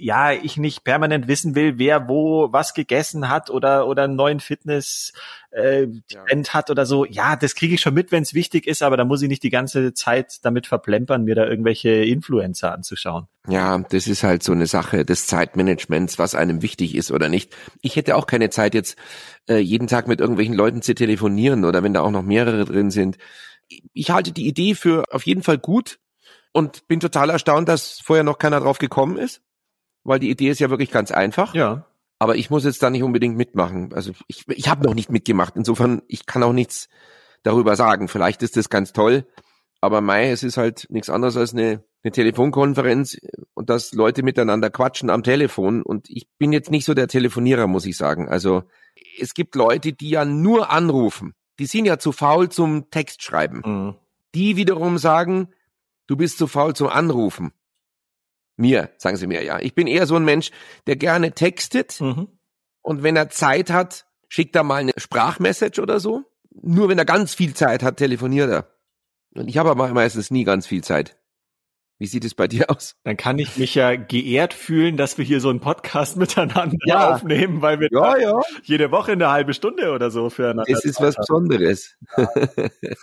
ja, 0.00 0.32
ich 0.32 0.56
nicht 0.56 0.82
permanent 0.84 1.28
wissen 1.28 1.54
will, 1.54 1.78
wer 1.78 2.08
wo 2.08 2.52
was 2.52 2.74
gegessen 2.74 3.28
hat 3.28 3.50
oder 3.50 3.86
oder 3.86 4.04
einen 4.04 4.16
neuen 4.16 4.40
Fitness 4.40 5.12
äh, 5.50 5.86
Trend 6.08 6.48
ja. 6.48 6.54
hat 6.54 6.70
oder 6.70 6.86
so. 6.86 7.04
Ja, 7.04 7.36
das 7.36 7.54
kriege 7.54 7.74
ich 7.74 7.80
schon 7.80 7.94
mit, 7.94 8.10
wenn 8.10 8.22
es 8.22 8.34
wichtig 8.34 8.66
ist, 8.66 8.82
aber 8.82 8.96
da 8.96 9.04
muss 9.04 9.22
ich 9.22 9.28
nicht 9.28 9.42
die 9.42 9.50
ganze 9.50 9.92
Zeit 9.92 10.38
damit 10.42 10.66
verplempern, 10.66 11.24
mir 11.24 11.34
da 11.34 11.46
irgendwelche 11.46 11.90
Influencer 11.90 12.72
anzuschauen. 12.72 13.26
Ja, 13.48 13.78
das 13.78 14.06
ist 14.06 14.22
halt 14.22 14.42
so 14.42 14.52
eine 14.52 14.66
Sache 14.66 15.04
des 15.04 15.26
Zeitmanagements, 15.26 16.18
was 16.18 16.34
einem 16.34 16.62
wichtig 16.62 16.94
ist 16.94 17.10
oder 17.10 17.28
nicht. 17.28 17.54
Ich 17.82 17.96
hätte 17.96 18.16
auch 18.16 18.26
keine 18.26 18.50
Zeit 18.50 18.74
jetzt 18.74 18.96
äh, 19.48 19.58
jeden 19.58 19.86
Tag 19.86 20.08
mit 20.08 20.20
irgendwelchen 20.20 20.54
Leuten 20.54 20.82
zu 20.82 20.94
telefonieren 20.94 21.64
oder 21.64 21.82
wenn 21.82 21.94
da 21.94 22.00
auch 22.00 22.10
noch 22.10 22.22
mehrere 22.22 22.64
drin 22.64 22.90
sind. 22.90 23.18
Ich 23.92 24.10
halte 24.10 24.32
die 24.32 24.46
Idee 24.46 24.74
für 24.74 25.04
auf 25.12 25.26
jeden 25.26 25.42
Fall 25.42 25.58
gut 25.58 25.98
und 26.52 26.88
bin 26.88 27.00
total 27.00 27.30
erstaunt, 27.30 27.68
dass 27.68 28.00
vorher 28.00 28.24
noch 28.24 28.38
keiner 28.38 28.60
drauf 28.60 28.78
gekommen 28.78 29.16
ist, 29.16 29.42
weil 30.04 30.18
die 30.18 30.30
Idee 30.30 30.48
ist 30.48 30.60
ja 30.60 30.70
wirklich 30.70 30.90
ganz 30.90 31.10
einfach. 31.10 31.54
Ja. 31.54 31.86
Aber 32.18 32.36
ich 32.36 32.50
muss 32.50 32.64
jetzt 32.64 32.82
da 32.82 32.90
nicht 32.90 33.02
unbedingt 33.02 33.36
mitmachen. 33.36 33.92
Also 33.94 34.12
ich, 34.26 34.46
ich 34.48 34.68
habe 34.68 34.84
noch 34.84 34.94
nicht 34.94 35.10
mitgemacht. 35.10 35.56
Insofern, 35.56 36.02
ich 36.06 36.26
kann 36.26 36.42
auch 36.42 36.52
nichts 36.52 36.88
darüber 37.42 37.76
sagen. 37.76 38.08
Vielleicht 38.08 38.42
ist 38.42 38.56
das 38.56 38.68
ganz 38.68 38.92
toll. 38.92 39.26
Aber 39.80 40.02
Mai, 40.02 40.30
es 40.30 40.42
ist 40.42 40.58
halt 40.58 40.86
nichts 40.90 41.08
anderes 41.08 41.38
als 41.38 41.54
eine, 41.54 41.82
eine 42.02 42.12
Telefonkonferenz 42.12 43.16
und 43.54 43.70
dass 43.70 43.92
Leute 43.92 44.22
miteinander 44.22 44.68
quatschen 44.68 45.08
am 45.08 45.22
Telefon. 45.22 45.82
Und 45.82 46.10
ich 46.10 46.28
bin 46.38 46.52
jetzt 46.52 46.70
nicht 46.70 46.84
so 46.84 46.92
der 46.92 47.08
Telefonierer, 47.08 47.66
muss 47.66 47.86
ich 47.86 47.96
sagen. 47.96 48.28
Also 48.28 48.64
es 49.18 49.32
gibt 49.32 49.54
Leute, 49.54 49.94
die 49.94 50.10
ja 50.10 50.26
nur 50.26 50.70
anrufen. 50.70 51.32
Die 51.58 51.66
sind 51.66 51.86
ja 51.86 51.98
zu 51.98 52.12
faul 52.12 52.50
zum 52.50 52.90
Textschreiben. 52.90 53.62
Mhm. 53.64 53.94
Die 54.34 54.56
wiederum 54.56 54.98
sagen, 54.98 55.48
du 56.06 56.16
bist 56.16 56.36
zu 56.36 56.46
faul 56.46 56.74
zum 56.74 56.88
Anrufen. 56.88 57.52
Mir, 58.60 58.90
sagen 58.98 59.16
sie 59.16 59.26
mir 59.26 59.42
ja. 59.42 59.58
Ich 59.58 59.74
bin 59.74 59.86
eher 59.86 60.06
so 60.06 60.16
ein 60.16 60.24
Mensch, 60.24 60.50
der 60.86 60.96
gerne 60.96 61.32
textet 61.32 62.00
mhm. 62.00 62.28
und 62.82 63.02
wenn 63.02 63.16
er 63.16 63.30
Zeit 63.30 63.70
hat, 63.70 64.06
schickt 64.28 64.54
er 64.54 64.62
mal 64.62 64.76
eine 64.76 64.92
Sprachmessage 64.96 65.80
oder 65.80 65.98
so. 65.98 66.24
Nur 66.50 66.88
wenn 66.88 66.98
er 66.98 67.04
ganz 67.04 67.34
viel 67.34 67.54
Zeit 67.54 67.82
hat, 67.82 67.96
telefoniert 67.96 68.50
er. 68.50 68.70
Und 69.34 69.48
ich 69.48 69.58
habe 69.58 69.70
aber 69.70 69.88
meistens 69.88 70.30
nie 70.30 70.44
ganz 70.44 70.66
viel 70.66 70.82
Zeit. 70.82 71.19
Wie 72.00 72.06
sieht 72.06 72.24
es 72.24 72.34
bei 72.34 72.48
dir 72.48 72.70
aus? 72.70 72.96
Dann 73.04 73.18
kann 73.18 73.38
ich 73.38 73.58
mich 73.58 73.74
ja 73.74 73.94
geehrt 73.94 74.54
fühlen, 74.54 74.96
dass 74.96 75.18
wir 75.18 75.24
hier 75.26 75.38
so 75.38 75.50
einen 75.50 75.60
Podcast 75.60 76.16
miteinander 76.16 76.78
ja. 76.86 77.12
aufnehmen, 77.12 77.60
weil 77.60 77.78
wir 77.78 77.88
ja, 77.92 78.16
ja. 78.16 78.40
jede 78.62 78.90
Woche 78.90 79.12
eine 79.12 79.30
halbe 79.30 79.52
Stunde 79.52 79.92
oder 79.92 80.10
so 80.10 80.30
füreinander. 80.30 80.64
Es 80.66 80.82
ist 80.86 81.02
was 81.02 81.16
Besonderes. 81.16 81.98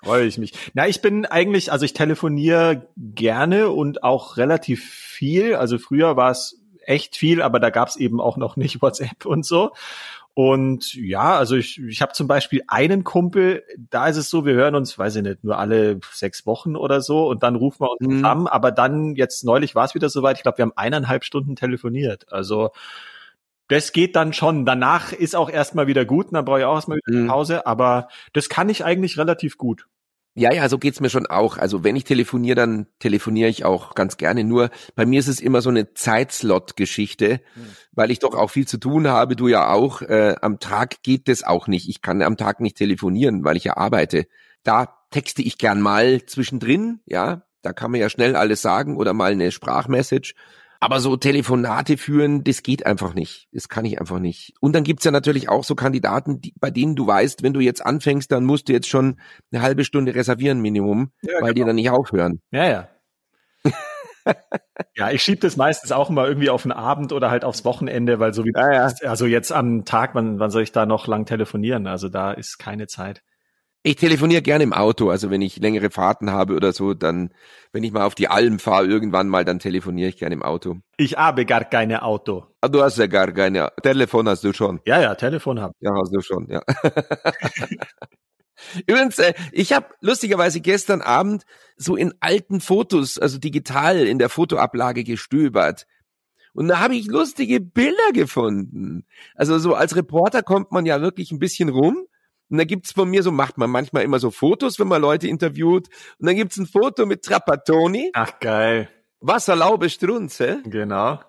Freue 0.04 0.26
ich 0.26 0.40
mich. 0.40 0.54
Na, 0.74 0.88
ich 0.88 1.04
bin 1.04 1.28
eigentlich, 1.28 1.72
also 1.72 1.86
ich 1.86 1.94
telefoniere 1.94 2.88
gerne 2.98 3.70
und 3.70 4.02
auch 4.02 4.38
relativ 4.38 4.84
viel. 4.84 5.54
Also 5.54 5.78
früher 5.78 6.18
war 6.18 6.32
es 6.32 6.60
echt 6.88 7.18
viel, 7.18 7.44
aber 7.44 7.60
da 7.60 7.70
gab 7.70 7.90
es 7.90 7.98
eben 7.98 8.20
auch 8.20 8.38
noch 8.38 8.56
nicht 8.56 8.82
WhatsApp 8.82 9.28
und 9.28 9.46
so. 9.46 9.74
Und 10.38 10.94
ja, 10.94 11.36
also 11.36 11.56
ich, 11.56 11.80
ich 11.80 12.04
habe 12.04 12.14
zum 12.14 12.28
Beispiel 12.28 12.62
einen 12.68 13.04
Kumpel, 13.04 13.64
da 13.90 14.08
ist 14.08 14.18
es 14.18 14.30
so, 14.30 14.46
wir 14.46 14.54
hören 14.54 14.76
uns, 14.76 14.96
weiß 14.96 15.16
ich 15.16 15.24
nicht, 15.24 15.44
nur 15.44 15.58
alle 15.58 16.00
sechs 16.14 16.46
Wochen 16.46 16.76
oder 16.76 17.02
so 17.02 17.28
und 17.28 17.42
dann 17.42 17.56
rufen 17.56 17.80
wir 17.82 17.90
uns 17.90 18.08
mhm. 18.08 18.18
zusammen. 18.18 18.48
Aber 18.48 18.72
dann, 18.72 19.16
jetzt 19.16 19.44
neulich 19.46 19.74
war 19.74 19.86
es 19.86 19.96
wieder 19.96 20.10
soweit, 20.10 20.38
ich 20.38 20.44
glaube, 20.44 20.60
wir 20.60 20.66
haben 20.66 20.74
eineinhalb 20.76 21.24
Stunden 21.24 21.56
telefoniert. 21.56 22.32
Also 22.32 22.70
das 23.68 23.94
geht 23.94 24.16
dann 24.16 24.32
schon. 24.32 24.64
Danach 24.64 25.12
ist 25.12 25.36
auch 25.36 25.50
erstmal 25.50 25.88
wieder 25.88 26.06
gut, 26.06 26.28
und 26.28 26.36
dann 26.36 26.46
brauche 26.46 26.60
ich 26.60 26.66
auch 26.66 26.76
erstmal 26.76 26.98
wieder 26.98 27.18
eine 27.18 27.24
mhm. 27.24 27.30
Pause, 27.30 27.66
aber 27.66 28.08
das 28.34 28.48
kann 28.48 28.70
ich 28.70 28.86
eigentlich 28.86 29.18
relativ 29.18 29.58
gut. 29.58 29.88
Ja, 30.38 30.54
ja, 30.54 30.70
so 30.70 30.78
geht's 30.78 31.00
mir 31.00 31.10
schon 31.10 31.26
auch. 31.26 31.58
Also 31.58 31.84
wenn 31.84 31.96
ich 31.96 32.04
telefoniere, 32.04 32.56
dann 32.56 32.86
telefoniere 33.00 33.50
ich 33.50 33.66
auch 33.66 33.96
ganz 33.96 34.18
gerne. 34.18 34.44
Nur 34.44 34.70
bei 34.96 35.08
mir 35.08 35.20
ist 35.20 35.28
es 35.28 35.40
immer 35.40 35.62
so 35.62 35.70
eine 35.70 35.96
Zeitslot-Geschichte, 35.96 37.42
mhm. 37.56 37.62
weil 37.94 38.12
ich 38.12 38.20
doch 38.20 38.36
auch 38.36 38.52
viel 38.52 38.68
zu 38.68 38.78
tun 38.78 39.08
habe. 39.08 39.36
Du 39.36 39.48
ja 39.48 39.72
auch. 39.72 40.04
Äh, 40.04 40.36
am 40.40 40.60
Tag 40.60 41.02
geht 41.02 41.28
das 41.28 41.42
auch 41.42 41.68
nicht. 41.68 41.90
Ich 41.90 42.04
kann 42.04 42.22
am 42.22 42.38
Tag 42.38 42.60
nicht 42.60 42.78
telefonieren, 42.78 43.44
weil 43.44 43.58
ich 43.58 43.64
ja 43.64 43.78
arbeite. 43.78 44.28
Da 44.62 44.94
texte 45.10 45.42
ich 45.42 45.58
gern 45.58 45.82
mal 45.82 46.24
zwischendrin. 46.28 47.00
Ja, 47.08 47.42
da 47.64 47.74
kann 47.74 47.90
man 47.90 48.00
ja 48.00 48.08
schnell 48.08 48.36
alles 48.36 48.62
sagen 48.62 48.96
oder 48.96 49.14
mal 49.14 49.32
eine 49.32 49.52
Sprachmessage. 49.52 50.36
Aber 50.80 51.00
so 51.00 51.18
Telefonate 51.18 51.98
führen, 51.98 52.44
das 52.44 52.64
geht 52.64 52.86
einfach 52.86 53.14
nicht. 53.14 53.48
Das 53.52 53.70
kann 53.70 53.86
ich 53.86 54.00
einfach 54.00 54.20
nicht. 54.20 54.54
Und 54.60 54.74
dann 54.74 54.84
gibt's 54.84 55.06
ja 55.06 55.12
natürlich 55.12 55.50
auch 55.50 55.64
so 55.64 55.76
Kandidaten, 55.76 56.42
die, 56.42 56.54
bei 56.60 56.70
denen 56.70 56.96
du 56.96 57.08
weißt, 57.08 57.44
wenn 57.44 57.54
du 57.54 57.60
jetzt 57.60 57.86
anfängst, 57.86 58.32
dann 58.32 58.46
musst 58.46 58.70
du 58.70 58.74
jetzt 58.74 58.88
schon 58.88 59.20
eine 59.52 59.62
halbe 59.62 59.84
Stunde 59.84 60.14
reservieren 60.16 60.60
Minimum, 60.60 61.12
ja, 61.22 61.34
weil 61.36 61.40
genau. 61.40 61.54
die 61.54 61.64
dann 61.64 61.76
nicht 61.76 61.90
aufhören. 61.90 62.42
Ja, 62.52 62.68
ja. 62.68 62.90
ja, 64.96 65.12
ich 65.12 65.24
schieb 65.24 65.42
das 65.42 65.58
meistens 65.58 65.92
auch 65.92 66.10
immer 66.10 66.28
irgendwie 66.28 66.50
auf 66.50 66.64
den 66.64 66.72
Abend 66.72 67.12
oder 67.12 67.32
halt 67.32 67.44
aufs 67.44 67.66
Wochenende, 67.66 68.20
weil 68.20 68.34
so 68.34 68.46
wie 68.46 68.52
ja, 68.56 68.72
ja. 68.72 69.10
also 69.10 69.26
jetzt 69.26 69.52
am 69.52 69.86
Tag, 69.86 70.16
wann, 70.16 70.40
wann 70.40 70.52
soll 70.52 70.64
ich 70.64 70.72
da 70.72 70.86
noch 70.86 71.08
lang 71.08 71.26
telefonieren? 71.26 71.88
Also 71.88 72.10
da 72.10 72.32
ist 72.32 72.58
keine 72.58 72.88
Zeit. 72.88 73.24
Ich 73.88 73.96
telefoniere 73.96 74.42
gerne 74.42 74.66
im 74.66 74.74
Auto, 74.74 75.10
also 75.10 75.32
wenn 75.32 75.42
ich 75.42 75.60
längere 75.60 75.90
Fahrten 75.90 76.30
habe 76.30 76.56
oder 76.56 76.74
so, 76.74 76.94
dann, 76.94 77.30
wenn 77.72 77.86
ich 77.86 77.94
mal 77.94 78.04
auf 78.04 78.16
die 78.16 78.28
Alm 78.28 78.60
fahre 78.60 78.86
irgendwann 78.86 79.30
mal, 79.30 79.46
dann 79.46 79.60
telefoniere 79.60 80.10
ich 80.10 80.18
gerne 80.18 80.36
im 80.36 80.44
Auto. 80.44 80.80
Ich 80.98 81.16
habe 81.16 81.46
gar 81.46 81.64
keine 81.64 82.02
Auto. 82.02 82.48
Ah, 82.60 82.68
du 82.68 82.84
hast 82.84 82.98
ja 82.98 83.08
gar 83.08 83.32
keine. 83.32 83.72
Telefon 83.82 84.28
hast 84.28 84.44
du 84.44 84.52
schon. 84.52 84.82
Ja, 84.86 85.00
ja, 85.00 85.16
Telefon 85.16 85.62
habe 85.62 85.74
Ja, 85.80 85.92
hast 85.96 86.14
du 86.14 86.20
schon, 86.20 86.50
ja. 86.50 86.62
Übrigens, 88.88 89.20
äh, 89.20 89.34
ich 89.54 89.72
habe 89.72 89.86
lustigerweise 90.02 90.60
gestern 90.60 91.02
Abend 91.02 91.46
so 91.78 91.96
in 91.96 92.14
alten 92.20 92.60
Fotos, 92.60 93.18
also 93.18 93.38
digital 93.38 94.06
in 94.06 94.20
der 94.20 94.28
Fotoablage 94.28 95.06
gestöbert. 95.06 95.88
Und 96.54 96.68
da 96.68 96.80
habe 96.80 96.98
ich 96.98 97.08
lustige 97.08 97.62
Bilder 97.62 98.12
gefunden. 98.12 99.06
Also 99.34 99.60
so 99.60 99.76
als 99.76 99.96
Reporter 99.96 100.44
kommt 100.44 100.74
man 100.74 100.86
ja 100.86 101.00
wirklich 101.00 101.32
ein 101.32 101.40
bisschen 101.40 101.70
rum 101.70 102.06
und 102.50 102.58
da 102.58 102.64
gibt's 102.64 102.94
von 102.94 103.10
mir 103.10 103.24
so, 103.24 103.32
macht 103.32 103.58
man 103.58 103.70
manchmal 103.70 104.04
immer 104.04 104.20
so 104.20 104.32
Fotos, 104.32 104.80
wenn 104.80 104.88
man 104.88 105.02
Leute 105.02 105.28
interviewt. 105.28 105.90
Und 106.20 106.28
dann 106.28 106.36
gibt's 106.36 106.58
ein 106.58 106.66
Foto 106.66 107.06
mit 107.06 107.24
Trapattoni. 107.24 108.12
Ach, 108.14 108.40
geil. 108.40 108.90
Wasserlaube 109.20 109.90
Strunze. 109.90 110.62
Genau. 110.66 111.20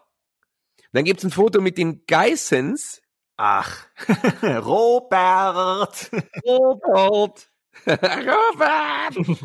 Dann 0.93 1.05
gibt's 1.05 1.25
ein 1.25 1.31
Foto 1.31 1.61
mit 1.61 1.77
den 1.77 2.05
Geissens. 2.07 3.03
Ach, 3.37 3.87
Robert. 4.43 6.11
Robert. 6.47 7.51
Robert. 7.87 9.39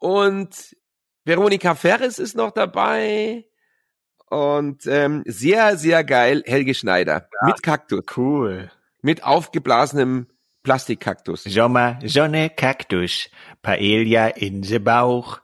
Und 0.00 0.76
Veronika 1.24 1.74
Ferres 1.74 2.18
ist 2.18 2.36
noch 2.36 2.52
dabei. 2.52 3.46
Und 4.30 4.86
ähm, 4.86 5.22
sehr, 5.26 5.76
sehr 5.76 6.04
geil, 6.04 6.42
Helge 6.46 6.74
Schneider. 6.74 7.28
Ja, 7.40 7.46
mit 7.46 7.62
Kaktus. 7.62 8.04
Cool. 8.16 8.70
Mit 9.00 9.24
aufgeblasenem 9.24 10.26
Plastikkaktus. 10.68 11.44
Sommer, 11.44 11.98
Sonne, 12.04 12.50
Kaktus, 12.50 13.30
Paella 13.62 14.28
in 14.36 14.62
the 14.62 14.78
Bauch, 14.78 15.40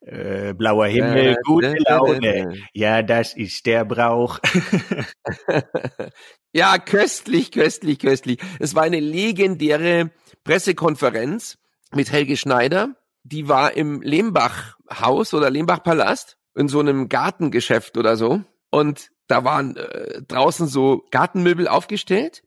äh, 0.00 0.54
blauer 0.54 0.86
Himmel, 0.86 1.38
gute 1.44 1.74
Laune. 1.88 2.56
Ja, 2.72 3.02
das 3.02 3.34
ist 3.34 3.66
der 3.66 3.84
Brauch. 3.84 4.38
ja, 6.52 6.78
köstlich, 6.78 7.50
köstlich, 7.50 7.98
köstlich. 7.98 8.38
Es 8.60 8.76
war 8.76 8.84
eine 8.84 9.00
legendäre 9.00 10.12
Pressekonferenz 10.44 11.58
mit 11.92 12.12
Helge 12.12 12.36
Schneider. 12.36 12.94
Die 13.24 13.48
war 13.48 13.76
im 13.76 14.02
Lehmbach-Haus 14.02 15.34
oder 15.34 15.50
Lehmbach-Palast 15.50 16.36
in 16.54 16.68
so 16.68 16.78
einem 16.78 17.08
Gartengeschäft 17.08 17.96
oder 17.96 18.16
so. 18.16 18.44
Und 18.70 19.10
da 19.26 19.42
waren 19.42 19.76
äh, 19.76 20.22
draußen 20.22 20.68
so 20.68 21.02
Gartenmöbel 21.10 21.66
aufgestellt 21.66 22.44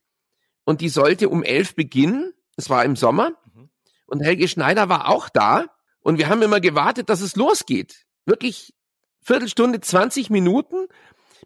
und 0.65 0.82
die 0.82 0.89
sollte 0.89 1.30
um 1.30 1.43
elf 1.43 1.76
beginnen. 1.76 2.34
Es 2.56 2.69
war 2.69 2.86
im 2.86 2.95
Sommer. 2.95 3.32
Mhm. 3.54 3.69
Und 4.06 4.21
Helge 4.21 4.47
Schneider 4.47 4.89
war 4.89 5.10
auch 5.10 5.30
da. 5.30 5.65
Und 6.02 6.17
wir 6.17 6.30
haben 6.30 6.41
immer 6.41 6.60
gewartet, 6.60 7.10
dass 7.10 7.21
es 7.21 7.36
losgeht. 7.36 8.06
Wirklich 8.26 8.73
Viertelstunde, 9.21 9.80
20 9.80 10.30
Minuten, 10.30 10.88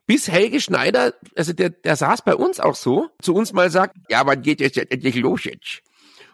bis 0.05 0.27
Helge 0.27 0.59
Schneider, 0.59 1.13
also 1.35 1.53
der, 1.53 1.69
der 1.69 1.95
saß 1.95 2.23
bei 2.23 2.35
uns 2.35 2.59
auch 2.59 2.75
so, 2.75 3.09
zu 3.21 3.35
uns 3.35 3.53
mal 3.53 3.69
sagt, 3.69 3.97
ja, 4.09 4.25
wann 4.25 4.41
geht 4.41 4.61
es 4.61 4.75
jetzt 4.75 4.91
endlich 4.91 5.15
los 5.15 5.43
jetzt? 5.43 5.81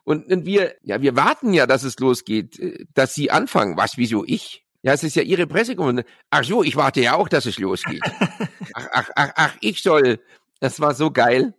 Und, 0.06 0.32
und 0.32 0.46
wir, 0.46 0.76
ja, 0.84 1.02
wir 1.02 1.15
warten 1.15 1.54
ja, 1.54 1.65
dass 1.65 1.84
es 1.84 1.98
losgeht, 2.00 2.60
äh, 2.60 2.86
dass 2.93 3.13
Sie 3.13 3.32
anfangen. 3.32 3.78
Was, 3.78 3.98
wieso 3.98 4.26
ich? 4.26 4.65
Ja, 4.82 4.91
es 4.93 5.04
ist 5.04 5.15
ja 5.15 5.24
Ihre 5.24 5.48
Pressekonferenz. 5.48 6.08
Ach 6.30 6.43
so, 6.43 6.62
ich 6.62 6.76
warte 6.76 7.02
ja 7.02 7.15
auch, 7.15 7.30
dass 7.30 7.46
es 7.46 7.58
losgeht. 7.58 8.02
ach, 8.74 8.88
ach, 8.91 9.10
ach, 9.15 9.32
ach, 9.36 9.56
ich 9.62 9.82
soll. 9.82 10.19
Das 10.60 10.80
war 10.82 10.93
so 10.93 11.12
geil 11.12 11.54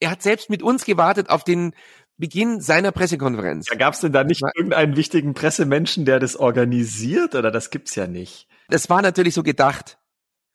er 0.00 0.10
hat 0.10 0.22
selbst 0.22 0.50
mit 0.50 0.62
uns 0.62 0.84
gewartet 0.84 1.30
auf 1.30 1.44
den 1.44 1.74
Beginn 2.16 2.60
seiner 2.60 2.92
Pressekonferenz. 2.92 3.66
Da 3.66 3.76
gab 3.76 3.94
es 3.94 4.00
denn 4.00 4.12
da 4.12 4.24
nicht 4.24 4.42
irgendeinen 4.54 4.96
wichtigen 4.96 5.32
Pressemenschen, 5.32 6.04
der 6.04 6.20
das 6.20 6.36
organisiert 6.36 7.34
oder 7.34 7.50
das 7.50 7.70
gibt's 7.70 7.94
ja 7.94 8.06
nicht? 8.06 8.46
Das 8.68 8.90
war 8.90 9.00
natürlich 9.00 9.34
so 9.34 9.42
gedacht. 9.42 9.98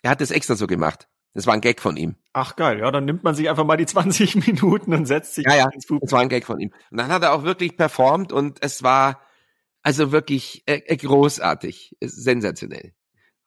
Er 0.03 0.11
hat 0.11 0.21
das 0.21 0.31
extra 0.31 0.55
so 0.55 0.67
gemacht. 0.67 1.07
Das 1.33 1.47
war 1.47 1.53
ein 1.53 1.61
Gag 1.61 1.81
von 1.81 1.97
ihm. 1.97 2.15
Ach 2.33 2.55
geil, 2.55 2.79
ja, 2.79 2.89
dann 2.91 3.05
nimmt 3.05 3.23
man 3.23 3.35
sich 3.35 3.49
einfach 3.49 3.65
mal 3.65 3.77
die 3.77 3.85
20 3.87 4.47
Minuten 4.47 4.93
und 4.93 5.05
setzt 5.05 5.35
sich 5.35 5.45
ja, 5.45 5.55
ja, 5.55 5.69
ins 5.69 5.87
Das 5.87 6.11
war 6.11 6.21
ein 6.21 6.29
Gag 6.29 6.45
von 6.45 6.59
ihm. 6.59 6.71
Und 6.91 6.97
dann 6.97 7.09
hat 7.09 7.23
er 7.23 7.33
auch 7.33 7.43
wirklich 7.43 7.75
performt 7.75 8.31
und 8.31 8.59
es 8.61 8.83
war 8.83 9.21
also 9.81 10.11
wirklich 10.11 10.63
äh, 10.65 10.81
äh 10.85 10.97
großartig, 10.97 11.97
sensationell. 12.01 12.93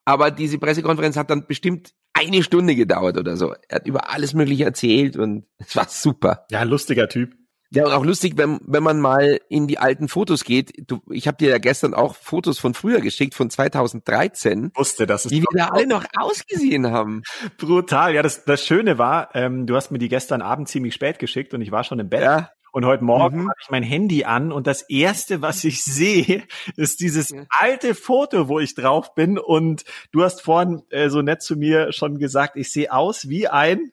Aber 0.05 0.31
diese 0.31 0.59
Pressekonferenz 0.59 1.17
hat 1.17 1.31
dann 1.31 1.47
bestimmt 1.47 1.95
eine 2.19 2.43
Stunde 2.43 2.75
gedauert 2.75 3.17
oder 3.17 3.37
so. 3.37 3.55
Er 3.69 3.77
hat 3.77 3.87
über 3.87 4.11
alles 4.11 4.35
Mögliche 4.35 4.65
erzählt 4.65 5.17
und 5.17 5.47
es 5.59 5.77
war 5.77 5.89
super. 5.89 6.47
Ja, 6.51 6.63
lustiger 6.63 7.09
Typ. 7.09 7.35
Ja, 7.71 7.85
und 7.85 7.93
auch 7.93 8.05
lustig, 8.05 8.39
wenn, 8.39 8.61
wenn 8.67 8.83
man 8.83 8.99
mal 8.99 9.41
in 9.51 9.67
die 9.67 9.79
alten 9.79 10.09
Fotos 10.09 10.45
geht. 10.45 10.73
Du, 10.87 11.03
ich 11.11 11.27
habe 11.27 11.37
dir 11.37 11.51
ja 11.51 11.59
gestern 11.59 11.93
auch 11.93 12.17
Fotos 12.17 12.59
von 12.59 12.73
früher 12.73 13.01
geschickt, 13.01 13.35
von 13.35 13.51
2013. 13.51 14.73
Wusste, 14.75 15.07
dass 15.07 15.27
es 15.27 15.31
wie 15.31 15.43
wir 15.43 15.47
da 15.53 15.69
alle 15.69 15.87
noch 15.87 16.05
ausgesehen 16.17 16.91
haben. 16.91 17.23
Brutal. 17.59 18.15
Ja, 18.15 18.23
das, 18.23 18.45
das 18.45 18.65
Schöne 18.65 18.97
war, 18.97 19.35
ähm, 19.35 19.67
du 19.67 19.77
hast 19.77 19.91
mir 19.91 19.99
die 19.99 20.09
gestern 20.09 20.41
Abend 20.41 20.69
ziemlich 20.69 20.95
spät 20.95 21.19
geschickt 21.19 21.53
und 21.53 21.61
ich 21.61 21.71
war 21.71 21.85
schon 21.85 21.99
im 21.99 22.09
Bett. 22.09 22.23
Ja. 22.23 22.51
Und 22.79 22.87
heute 22.87 23.03
Morgen 23.03 23.39
mhm. 23.39 23.49
habe 23.49 23.59
ich 23.61 23.71
mein 23.71 23.83
Handy 23.83 24.23
an 24.23 24.53
und 24.53 24.69
das 24.69 24.83
erste, 24.83 25.43
was 25.43 25.65
ich 25.65 25.83
sehe, 25.83 26.45
ist 26.77 27.01
dieses 27.01 27.35
alte 27.51 27.97
Foto, 27.97 28.47
wo 28.47 28.61
ich 28.61 28.77
drauf 28.77 29.17
bin. 29.17 29.37
Und 29.37 29.83
du 30.13 30.23
hast 30.23 30.43
vorhin 30.43 30.85
äh, 30.91 31.11
so 31.11 31.21
nett 31.21 31.43
zu 31.43 31.57
mir 31.57 31.91
schon 31.91 32.21
gesagt, 32.21 32.55
ich 32.55 32.71
sehe 32.71 32.93
aus 32.93 33.29
wie 33.29 33.49
ein 33.49 33.91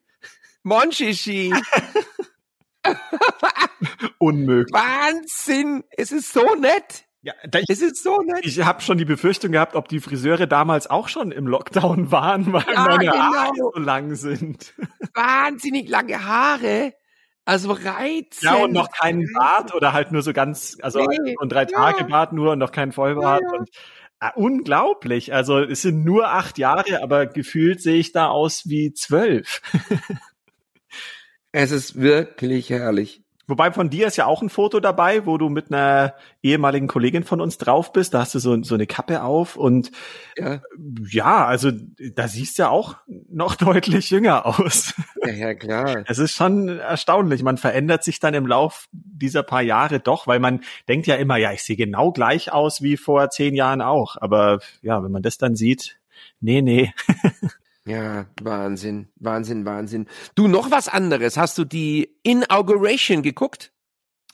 Monchichi. 0.62 1.52
Unmöglich. 4.20 4.72
Wahnsinn! 4.72 5.84
Es 5.90 6.12
ist 6.12 6.32
so 6.32 6.54
nett. 6.54 7.06
Ja, 7.24 7.34
da 7.50 7.58
ich, 7.58 7.66
es 7.70 7.82
ist 7.82 8.04
so 8.04 8.22
nett. 8.22 8.46
Ich 8.46 8.64
habe 8.64 8.84
schon 8.84 9.00
die 9.00 9.06
Befürchtung 9.06 9.52
gehabt, 9.52 9.76
ob 9.76 9.88
die 9.88 10.00
Friseure 10.00 10.46
damals 10.46 10.88
auch 10.88 11.08
schon 11.08 11.32
im 11.32 11.48
Lockdown 11.48 12.12
waren, 12.12 12.54
weil 12.54 12.66
ja, 12.72 12.86
meine 12.86 13.06
genau. 13.06 13.16
Haare 13.16 13.52
so 13.58 13.80
lang 13.80 14.14
sind. 14.14 14.76
Wahnsinnig 15.16 15.90
lange 15.90 16.24
Haare. 16.24 16.94
Also 17.46 17.72
reizend. 17.72 18.42
Ja, 18.42 18.56
und 18.56 18.74
noch 18.74 18.92
keinen 18.92 19.32
Bart 19.34 19.74
oder 19.76 19.94
halt 19.94 20.12
nur 20.12 20.24
so 20.24 20.34
ganz, 20.34 20.78
also 20.82 21.06
nee. 21.06 21.36
und 21.40 21.52
drei 21.52 21.66
Tage 21.66 22.02
ja. 22.02 22.08
Bart 22.08 22.34
nur 22.34 22.54
und 22.54 22.60
noch 22.60 22.72
kein 22.72 22.92
Vollbart. 22.92 23.44
Ja, 23.44 23.48
ja. 23.52 23.60
Und, 23.60 23.70
äh, 24.20 24.30
unglaublich. 24.36 25.34
Also 25.34 25.60
es 25.60 25.84
sind 25.84 26.04
nur 26.04 26.30
acht 26.30 26.58
Jahre, 26.58 27.04
aber 27.04 27.28
gefühlt 27.28 27.82
sehe 27.82 27.98
ich 27.98 28.12
da 28.12 28.28
aus 28.30 28.64
wie 28.68 28.94
zwölf. 28.94 29.62
es 31.52 31.72
ist 31.72 32.02
wirklich 32.02 32.72
herrlich. 32.72 33.25
Wobei 33.48 33.72
von 33.72 33.90
dir 33.90 34.08
ist 34.08 34.18
ja 34.18 34.26
auch 34.26 34.42
ein 34.42 34.50
Foto 34.50 34.80
dabei, 34.80 35.26
wo 35.26 35.38
du 35.38 35.50
mit 35.50 35.72
einer 35.72 36.16
ehemaligen 36.42 36.88
Kollegin 36.88 37.24
von 37.24 37.42
uns 37.42 37.58
drauf 37.58 37.94
bist. 37.94 38.14
Da 38.14 38.22
hast 38.22 38.34
du 38.34 38.40
so, 38.40 38.62
so 38.64 38.76
eine 38.76 38.88
Kappe 38.88 39.24
auf 39.24 39.56
und 39.56 39.92
ja. 40.38 40.62
ja, 41.10 41.46
also 41.46 41.72
da 42.14 42.28
siehst 42.28 42.58
du 42.58 42.64
ja 42.64 42.70
auch 42.70 42.98
noch 43.08 43.56
deutlich 43.56 44.10
jünger 44.10 44.46
aus. 44.46 44.94
Ja, 45.24 45.32
ja, 45.32 45.54
klar. 45.54 46.04
Es 46.08 46.18
ist 46.18 46.34
schon 46.34 46.80
erstaunlich. 46.80 47.44
Man 47.44 47.58
verändert 47.58 48.04
sich 48.04 48.20
dann 48.20 48.34
im 48.34 48.48
Lauf 48.48 48.88
dieser 48.92 49.44
paar 49.44 49.62
Jahre 49.62 50.00
doch, 50.00 50.28
weil 50.28 50.40
man 50.40 50.62
denkt 50.88 51.08
ja 51.08 51.16
immer, 51.16 51.38
ja, 51.38 51.52
ich 51.52 51.64
sehe 51.64 51.76
genau 51.76 52.12
gleich 52.12 52.52
aus 52.52 52.82
wie 52.82 52.98
vor 52.98 53.30
zehn 53.30 53.56
Jahren 53.56 53.82
auch. 53.82 54.16
Aber 54.20 54.60
ja, 54.82 55.04
wenn 55.04 55.12
man 55.12 55.22
das 55.22 55.38
dann 55.38 55.56
sieht, 55.56 56.00
nee, 56.40 56.62
nee. 56.62 56.94
Ja, 57.88 58.26
Wahnsinn, 58.42 59.10
Wahnsinn, 59.18 59.66
Wahnsinn. 59.66 60.08
Du, 60.34 60.48
noch 60.48 60.72
was 60.72 60.88
anderes. 60.88 61.38
Hast 61.38 61.58
du 61.58 61.66
die 61.66 62.18
Inauguration 62.24 63.22
geguckt? 63.22 63.72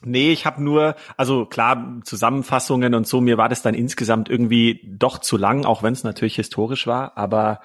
Nee, 0.03 0.31
ich 0.31 0.45
habe 0.45 0.63
nur, 0.63 0.95
also 1.17 1.45
klar, 1.45 1.99
Zusammenfassungen 2.03 2.95
und 2.95 3.05
so, 3.07 3.21
mir 3.21 3.37
war 3.37 3.49
das 3.49 3.61
dann 3.61 3.75
insgesamt 3.75 4.29
irgendwie 4.29 4.81
doch 4.87 5.19
zu 5.19 5.37
lang, 5.37 5.65
auch 5.65 5.83
wenn 5.83 5.93
es 5.93 6.03
natürlich 6.03 6.35
historisch 6.35 6.87
war, 6.87 7.17
aber 7.17 7.61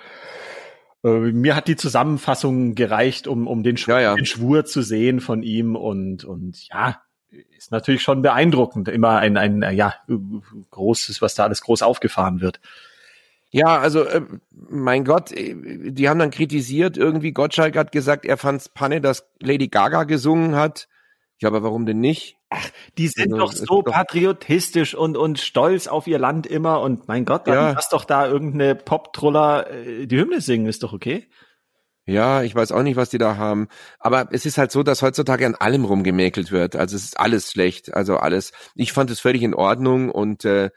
äh, 1.02 1.08
mir 1.08 1.56
hat 1.56 1.66
die 1.66 1.76
Zusammenfassung 1.76 2.74
gereicht, 2.74 3.26
um, 3.26 3.46
um 3.46 3.62
den, 3.62 3.78
Schwur, 3.78 3.94
ja, 3.94 4.00
ja. 4.00 4.14
den 4.16 4.26
Schwur 4.26 4.66
zu 4.66 4.82
sehen 4.82 5.20
von 5.20 5.42
ihm 5.42 5.76
und, 5.76 6.24
und 6.24 6.68
ja, 6.68 7.00
ist 7.56 7.70
natürlich 7.70 8.02
schon 8.02 8.20
beeindruckend, 8.20 8.88
immer 8.88 9.18
ein, 9.18 9.38
ein 9.38 9.74
ja, 9.74 9.94
großes, 10.70 11.22
was 11.22 11.36
da 11.36 11.44
alles 11.44 11.62
groß 11.62 11.80
aufgefahren 11.80 12.42
wird. 12.42 12.60
Ja, 13.56 13.78
also 13.78 14.02
äh, 14.02 14.20
mein 14.50 15.06
Gott, 15.06 15.32
äh, 15.32 15.54
die 15.90 16.10
haben 16.10 16.18
dann 16.18 16.30
kritisiert, 16.30 16.98
irgendwie 16.98 17.32
Gottschalk 17.32 17.74
hat 17.74 17.90
gesagt, 17.90 18.26
er 18.26 18.36
fand's 18.36 18.68
Panne, 18.68 19.00
dass 19.00 19.30
Lady 19.40 19.68
Gaga 19.68 20.04
gesungen 20.04 20.56
hat. 20.56 20.88
Ja, 21.38 21.48
aber 21.48 21.62
warum 21.62 21.86
denn 21.86 21.98
nicht? 21.98 22.36
Ach, 22.50 22.68
die 22.98 23.08
sind 23.08 23.32
also, 23.32 23.46
doch 23.46 23.52
so 23.52 23.80
doch 23.80 23.92
patriotisch 23.92 24.94
und, 24.94 25.16
und 25.16 25.38
stolz 25.38 25.86
auf 25.86 26.06
ihr 26.06 26.18
Land 26.18 26.46
immer 26.46 26.82
und 26.82 27.08
mein 27.08 27.24
Gott, 27.24 27.46
dann 27.46 27.54
ja. 27.54 27.72
lass 27.72 27.88
doch 27.88 28.04
da 28.04 28.26
irgendeine 28.26 28.74
Pop-Truller 28.74 29.70
äh, 29.70 30.06
die 30.06 30.18
Hymne 30.18 30.42
singen, 30.42 30.66
ist 30.66 30.82
doch 30.82 30.92
okay. 30.92 31.26
Ja, 32.04 32.42
ich 32.42 32.54
weiß 32.54 32.72
auch 32.72 32.82
nicht, 32.82 32.96
was 32.96 33.08
die 33.08 33.18
da 33.18 33.38
haben. 33.38 33.68
Aber 33.98 34.28
es 34.32 34.44
ist 34.44 34.58
halt 34.58 34.70
so, 34.70 34.82
dass 34.82 35.00
heutzutage 35.00 35.46
an 35.46 35.54
allem 35.54 35.86
rumgemäkelt 35.86 36.52
wird. 36.52 36.76
Also 36.76 36.94
es 36.94 37.04
ist 37.04 37.18
alles 37.18 37.50
schlecht. 37.50 37.94
Also 37.94 38.18
alles. 38.18 38.52
Ich 38.74 38.92
fand 38.92 39.10
es 39.10 39.18
völlig 39.18 39.42
in 39.42 39.54
Ordnung 39.54 40.10
und 40.10 40.44
äh, 40.44 40.70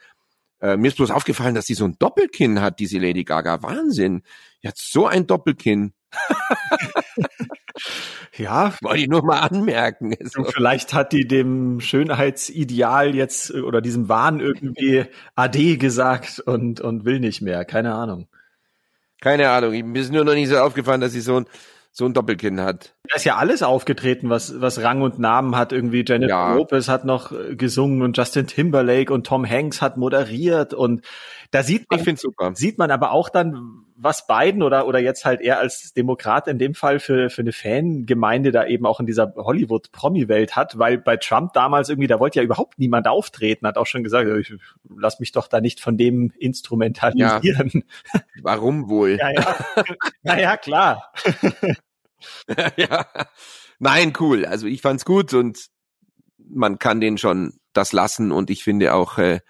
äh, 0.61 0.77
mir 0.77 0.89
ist 0.89 0.97
bloß 0.97 1.11
aufgefallen, 1.11 1.55
dass 1.55 1.65
sie 1.65 1.73
so 1.73 1.85
ein 1.85 1.95
Doppelkinn 1.99 2.61
hat, 2.61 2.79
diese 2.79 2.99
Lady 2.99 3.23
Gaga. 3.23 3.63
Wahnsinn. 3.63 4.23
Hat 4.65 4.77
so 4.77 5.07
ein 5.07 5.25
Doppelkinn. 5.25 5.93
ja, 8.37 8.73
wollte 8.81 9.01
ich 9.01 9.07
nur 9.07 9.23
mal 9.23 9.39
anmerken. 9.39 10.15
So. 10.23 10.43
Vielleicht 10.43 10.93
hat 10.93 11.13
die 11.13 11.27
dem 11.27 11.79
Schönheitsideal 11.79 13.15
jetzt 13.15 13.51
äh, 13.51 13.61
oder 13.61 13.81
diesem 13.81 14.09
Wahn 14.09 14.39
irgendwie 14.39 15.05
AD 15.35 15.77
gesagt 15.77 16.39
und, 16.39 16.81
und 16.81 17.05
will 17.05 17.19
nicht 17.19 17.41
mehr. 17.41 17.65
Keine 17.65 17.93
Ahnung. 17.93 18.27
Keine 19.21 19.49
Ahnung. 19.49 19.91
Mir 19.91 20.01
ist 20.01 20.11
nur 20.11 20.23
noch 20.23 20.33
nicht 20.33 20.49
so 20.49 20.57
aufgefallen, 20.57 21.01
dass 21.01 21.11
sie 21.11 21.21
so 21.21 21.37
ein 21.37 21.45
so 21.91 22.05
ein 22.05 22.13
Doppelkinn 22.13 22.61
hat. 22.61 22.95
Da 23.09 23.15
ist 23.15 23.25
ja 23.25 23.37
alles 23.37 23.63
aufgetreten, 23.63 24.29
was, 24.29 24.61
was 24.61 24.81
Rang 24.81 25.01
und 25.01 25.19
Namen 25.19 25.55
hat. 25.55 25.71
Irgendwie 25.71 26.05
Jennifer 26.07 26.29
ja. 26.29 26.53
Lopez 26.53 26.87
hat 26.87 27.05
noch 27.05 27.31
äh, 27.31 27.55
gesungen 27.55 28.01
und 28.01 28.17
Justin 28.17 28.47
Timberlake 28.47 29.11
und 29.11 29.25
Tom 29.25 29.47
Hanks 29.47 29.81
hat 29.81 29.97
moderiert 29.97 30.73
und 30.73 31.05
da 31.51 31.63
sieht 31.63 31.89
man, 31.89 31.99
ich 31.99 32.19
super. 32.19 32.51
sieht 32.53 32.77
man 32.77 32.91
aber 32.91 33.11
auch 33.11 33.29
dann, 33.29 33.85
was 34.01 34.27
Biden 34.27 34.63
oder, 34.63 34.87
oder 34.87 34.99
jetzt 34.99 35.25
halt 35.25 35.41
er 35.41 35.59
als 35.59 35.93
Demokrat 35.93 36.47
in 36.47 36.57
dem 36.57 36.73
Fall 36.73 36.99
für, 36.99 37.29
für 37.29 37.41
eine 37.41 37.51
Fangemeinde 37.51 38.51
da 38.51 38.65
eben 38.65 38.85
auch 38.85 39.01
in 39.01 39.05
dieser 39.05 39.33
Hollywood-Promi-Welt 39.35 40.55
hat, 40.55 40.79
weil 40.79 40.97
bei 40.97 41.17
Trump 41.17 41.51
damals 41.53 41.89
irgendwie, 41.89 42.07
da 42.07 42.19
wollte 42.19 42.39
ja 42.39 42.43
überhaupt 42.43 42.79
niemand 42.79 43.07
auftreten, 43.07 43.67
hat 43.67 43.77
auch 43.77 43.85
schon 43.85 44.03
gesagt, 44.03 44.29
ich 44.29 44.53
lass 44.95 45.19
mich 45.19 45.33
doch 45.33 45.47
da 45.47 45.59
nicht 45.59 45.81
von 45.81 45.97
dem 45.97 46.31
instrumentalisieren. 46.39 47.71
Ja. 48.13 48.21
Warum 48.41 48.89
wohl? 48.89 49.17
ja, 49.19 49.31
ja. 49.31 49.55
naja, 50.23 50.57
klar. 50.57 51.11
ja. 52.77 53.05
Nein, 53.79 54.13
cool. 54.19 54.45
Also 54.45 54.67
ich 54.67 54.81
fand's 54.81 55.03
gut 55.03 55.33
und 55.33 55.67
man 56.37 56.79
kann 56.79 57.01
den 57.01 57.17
schon 57.17 57.59
das 57.73 57.91
lassen 57.91 58.31
und 58.31 58.49
ich 58.49 58.63
finde 58.63 58.93
auch, 58.93 59.17
äh, 59.17 59.41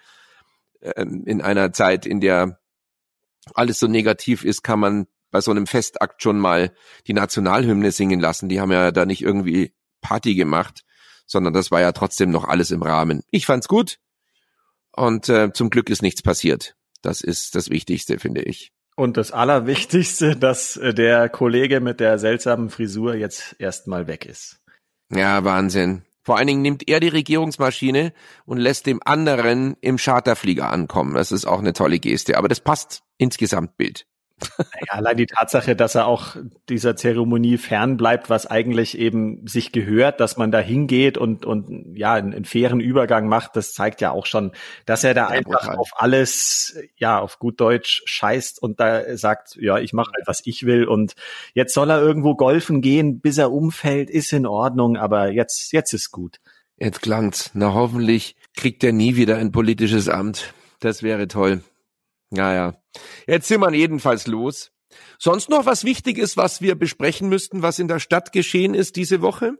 ähm, 0.82 1.24
in 1.26 1.40
einer 1.40 1.72
Zeit, 1.72 2.06
in 2.06 2.20
der 2.20 2.59
alles 3.56 3.78
so 3.78 3.86
negativ 3.86 4.44
ist, 4.44 4.62
kann 4.62 4.80
man 4.80 5.06
bei 5.30 5.40
so 5.40 5.50
einem 5.50 5.66
Festakt 5.66 6.22
schon 6.22 6.38
mal 6.38 6.72
die 7.06 7.12
Nationalhymne 7.12 7.92
singen 7.92 8.20
lassen. 8.20 8.48
Die 8.48 8.60
haben 8.60 8.72
ja 8.72 8.90
da 8.90 9.06
nicht 9.06 9.22
irgendwie 9.22 9.72
Party 10.00 10.34
gemacht, 10.34 10.82
sondern 11.26 11.52
das 11.52 11.70
war 11.70 11.80
ja 11.80 11.92
trotzdem 11.92 12.30
noch 12.30 12.44
alles 12.44 12.70
im 12.70 12.82
Rahmen. 12.82 13.22
Ich 13.30 13.46
fand's 13.46 13.68
gut 13.68 13.98
und 14.92 15.28
äh, 15.28 15.52
zum 15.52 15.70
Glück 15.70 15.90
ist 15.90 16.02
nichts 16.02 16.22
passiert. 16.22 16.74
Das 17.02 17.20
ist 17.20 17.54
das 17.54 17.70
Wichtigste, 17.70 18.18
finde 18.18 18.42
ich. 18.42 18.72
Und 18.96 19.16
das 19.16 19.32
Allerwichtigste, 19.32 20.36
dass 20.40 20.76
äh, 20.76 20.92
der 20.92 21.28
Kollege 21.28 21.80
mit 21.80 22.00
der 22.00 22.18
seltsamen 22.18 22.70
Frisur 22.70 23.14
jetzt 23.14 23.56
erstmal 23.58 24.06
weg 24.06 24.26
ist. 24.26 24.60
Ja, 25.10 25.44
Wahnsinn. 25.44 26.02
Vor 26.22 26.36
allen 26.36 26.46
Dingen 26.46 26.62
nimmt 26.62 26.88
er 26.88 27.00
die 27.00 27.08
Regierungsmaschine 27.08 28.12
und 28.44 28.58
lässt 28.58 28.86
dem 28.86 29.00
anderen 29.04 29.76
im 29.80 29.96
Charterflieger 29.96 30.70
ankommen. 30.70 31.14
Das 31.14 31.32
ist 31.32 31.46
auch 31.46 31.60
eine 31.60 31.72
tolle 31.72 31.98
Geste, 31.98 32.36
aber 32.36 32.48
das 32.48 32.60
passt 32.60 33.02
ins 33.16 33.38
Gesamtbild. 33.38 34.06
Naja, 34.58 34.92
allein 34.92 35.16
die 35.16 35.26
Tatsache, 35.26 35.76
dass 35.76 35.94
er 35.94 36.06
auch 36.06 36.36
dieser 36.68 36.96
Zeremonie 36.96 37.58
fernbleibt, 37.58 38.30
was 38.30 38.46
eigentlich 38.46 38.98
eben 38.98 39.46
sich 39.46 39.72
gehört, 39.72 40.20
dass 40.20 40.36
man 40.36 40.50
da 40.50 40.58
hingeht 40.58 41.18
und, 41.18 41.44
und 41.44 41.96
ja, 41.96 42.14
einen, 42.14 42.34
einen 42.34 42.44
fairen 42.44 42.80
Übergang 42.80 43.28
macht, 43.28 43.56
das 43.56 43.72
zeigt 43.72 44.00
ja 44.00 44.10
auch 44.10 44.26
schon, 44.26 44.52
dass 44.86 45.04
er 45.04 45.14
da 45.14 45.22
ja, 45.22 45.28
einfach 45.28 45.62
brutal. 45.62 45.76
auf 45.76 45.90
alles, 45.96 46.78
ja, 46.96 47.18
auf 47.18 47.38
gut 47.38 47.60
Deutsch 47.60 48.02
scheißt 48.06 48.62
und 48.62 48.80
da 48.80 49.16
sagt, 49.16 49.56
ja, 49.56 49.78
ich 49.78 49.92
mache 49.92 50.12
halt, 50.14 50.26
was 50.26 50.42
ich 50.44 50.64
will 50.64 50.84
und 50.84 51.14
jetzt 51.54 51.74
soll 51.74 51.90
er 51.90 52.00
irgendwo 52.00 52.34
golfen 52.34 52.80
gehen, 52.80 53.20
bis 53.20 53.38
er 53.38 53.52
umfällt, 53.52 54.10
ist 54.10 54.32
in 54.32 54.46
Ordnung, 54.46 54.96
aber 54.96 55.30
jetzt, 55.30 55.72
jetzt 55.72 55.92
ist 55.92 56.10
gut. 56.10 56.40
Jetzt 56.78 57.02
klang's. 57.02 57.50
Na, 57.52 57.74
hoffentlich 57.74 58.36
kriegt 58.56 58.82
er 58.82 58.92
nie 58.92 59.16
wieder 59.16 59.36
ein 59.36 59.52
politisches 59.52 60.08
Amt. 60.08 60.54
Das 60.80 61.02
wäre 61.02 61.28
toll. 61.28 61.62
Naja, 62.30 62.74
jetzt 63.26 63.48
sind 63.48 63.60
wir 63.60 63.72
jedenfalls 63.72 64.26
los. 64.26 64.72
Sonst 65.18 65.48
noch 65.48 65.66
was 65.66 65.84
Wichtiges, 65.84 66.36
was 66.36 66.60
wir 66.60 66.74
besprechen 66.74 67.28
müssten, 67.28 67.62
was 67.62 67.78
in 67.78 67.88
der 67.88 68.00
Stadt 68.00 68.32
geschehen 68.32 68.74
ist 68.74 68.96
diese 68.96 69.22
Woche? 69.22 69.54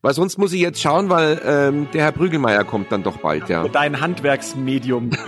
Weil 0.00 0.14
sonst 0.14 0.38
muss 0.38 0.52
ich 0.52 0.60
jetzt 0.60 0.80
schauen, 0.80 1.08
weil 1.08 1.40
ähm, 1.44 1.88
der 1.92 2.04
Herr 2.04 2.12
Prügelmeier 2.12 2.64
kommt 2.64 2.92
dann 2.92 3.02
doch 3.02 3.18
bald, 3.18 3.48
ja. 3.48 3.66
Dein 3.68 4.00
Handwerksmedium. 4.00 5.10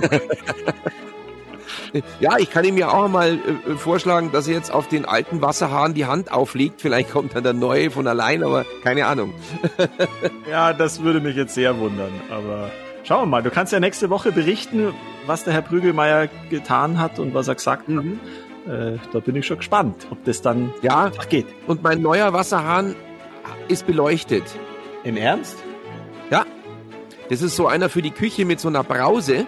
Ja, 2.18 2.38
ich 2.38 2.50
kann 2.50 2.64
ihm 2.64 2.76
ja 2.76 2.90
auch 2.90 3.08
mal 3.08 3.34
äh, 3.34 3.76
vorschlagen, 3.76 4.32
dass 4.32 4.48
er 4.48 4.54
jetzt 4.54 4.72
auf 4.72 4.88
den 4.88 5.04
alten 5.04 5.42
Wasserhahn 5.42 5.94
die 5.94 6.06
Hand 6.06 6.32
auflegt. 6.32 6.80
Vielleicht 6.80 7.10
kommt 7.10 7.36
dann 7.36 7.44
der 7.44 7.52
neue 7.52 7.90
von 7.90 8.06
allein, 8.08 8.42
aber 8.42 8.64
keine 8.82 9.06
Ahnung. 9.06 9.32
ja, 10.50 10.72
das 10.72 11.02
würde 11.02 11.20
mich 11.20 11.36
jetzt 11.36 11.54
sehr 11.54 11.78
wundern. 11.78 12.12
Aber 12.30 12.70
schauen 13.04 13.22
wir 13.22 13.26
mal. 13.26 13.42
Du 13.42 13.50
kannst 13.50 13.72
ja 13.72 13.80
nächste 13.80 14.10
Woche 14.10 14.32
berichten, 14.32 14.92
was 15.26 15.44
der 15.44 15.52
Herr 15.52 15.62
Prügelmeier 15.62 16.28
getan 16.50 16.98
hat 16.98 17.18
und 17.18 17.34
was 17.34 17.48
er 17.48 17.54
gesagt 17.54 17.88
mhm. 17.88 18.18
hat. 18.66 18.94
Äh, 18.94 18.98
da 19.12 19.20
bin 19.20 19.36
ich 19.36 19.46
schon 19.46 19.58
gespannt, 19.58 20.06
ob 20.10 20.24
das 20.24 20.42
dann 20.42 20.72
ja 20.82 21.12
geht. 21.28 21.46
Und 21.66 21.82
mein 21.82 22.00
neuer 22.00 22.32
Wasserhahn 22.32 22.96
ist 23.68 23.86
beleuchtet. 23.86 24.44
Im 25.04 25.16
Ernst? 25.16 25.62
Ja. 26.30 26.46
Das 27.28 27.42
ist 27.42 27.56
so 27.56 27.66
einer 27.66 27.88
für 27.88 28.02
die 28.02 28.10
Küche 28.10 28.44
mit 28.44 28.58
so 28.60 28.68
einer 28.68 28.82
Brause. 28.82 29.46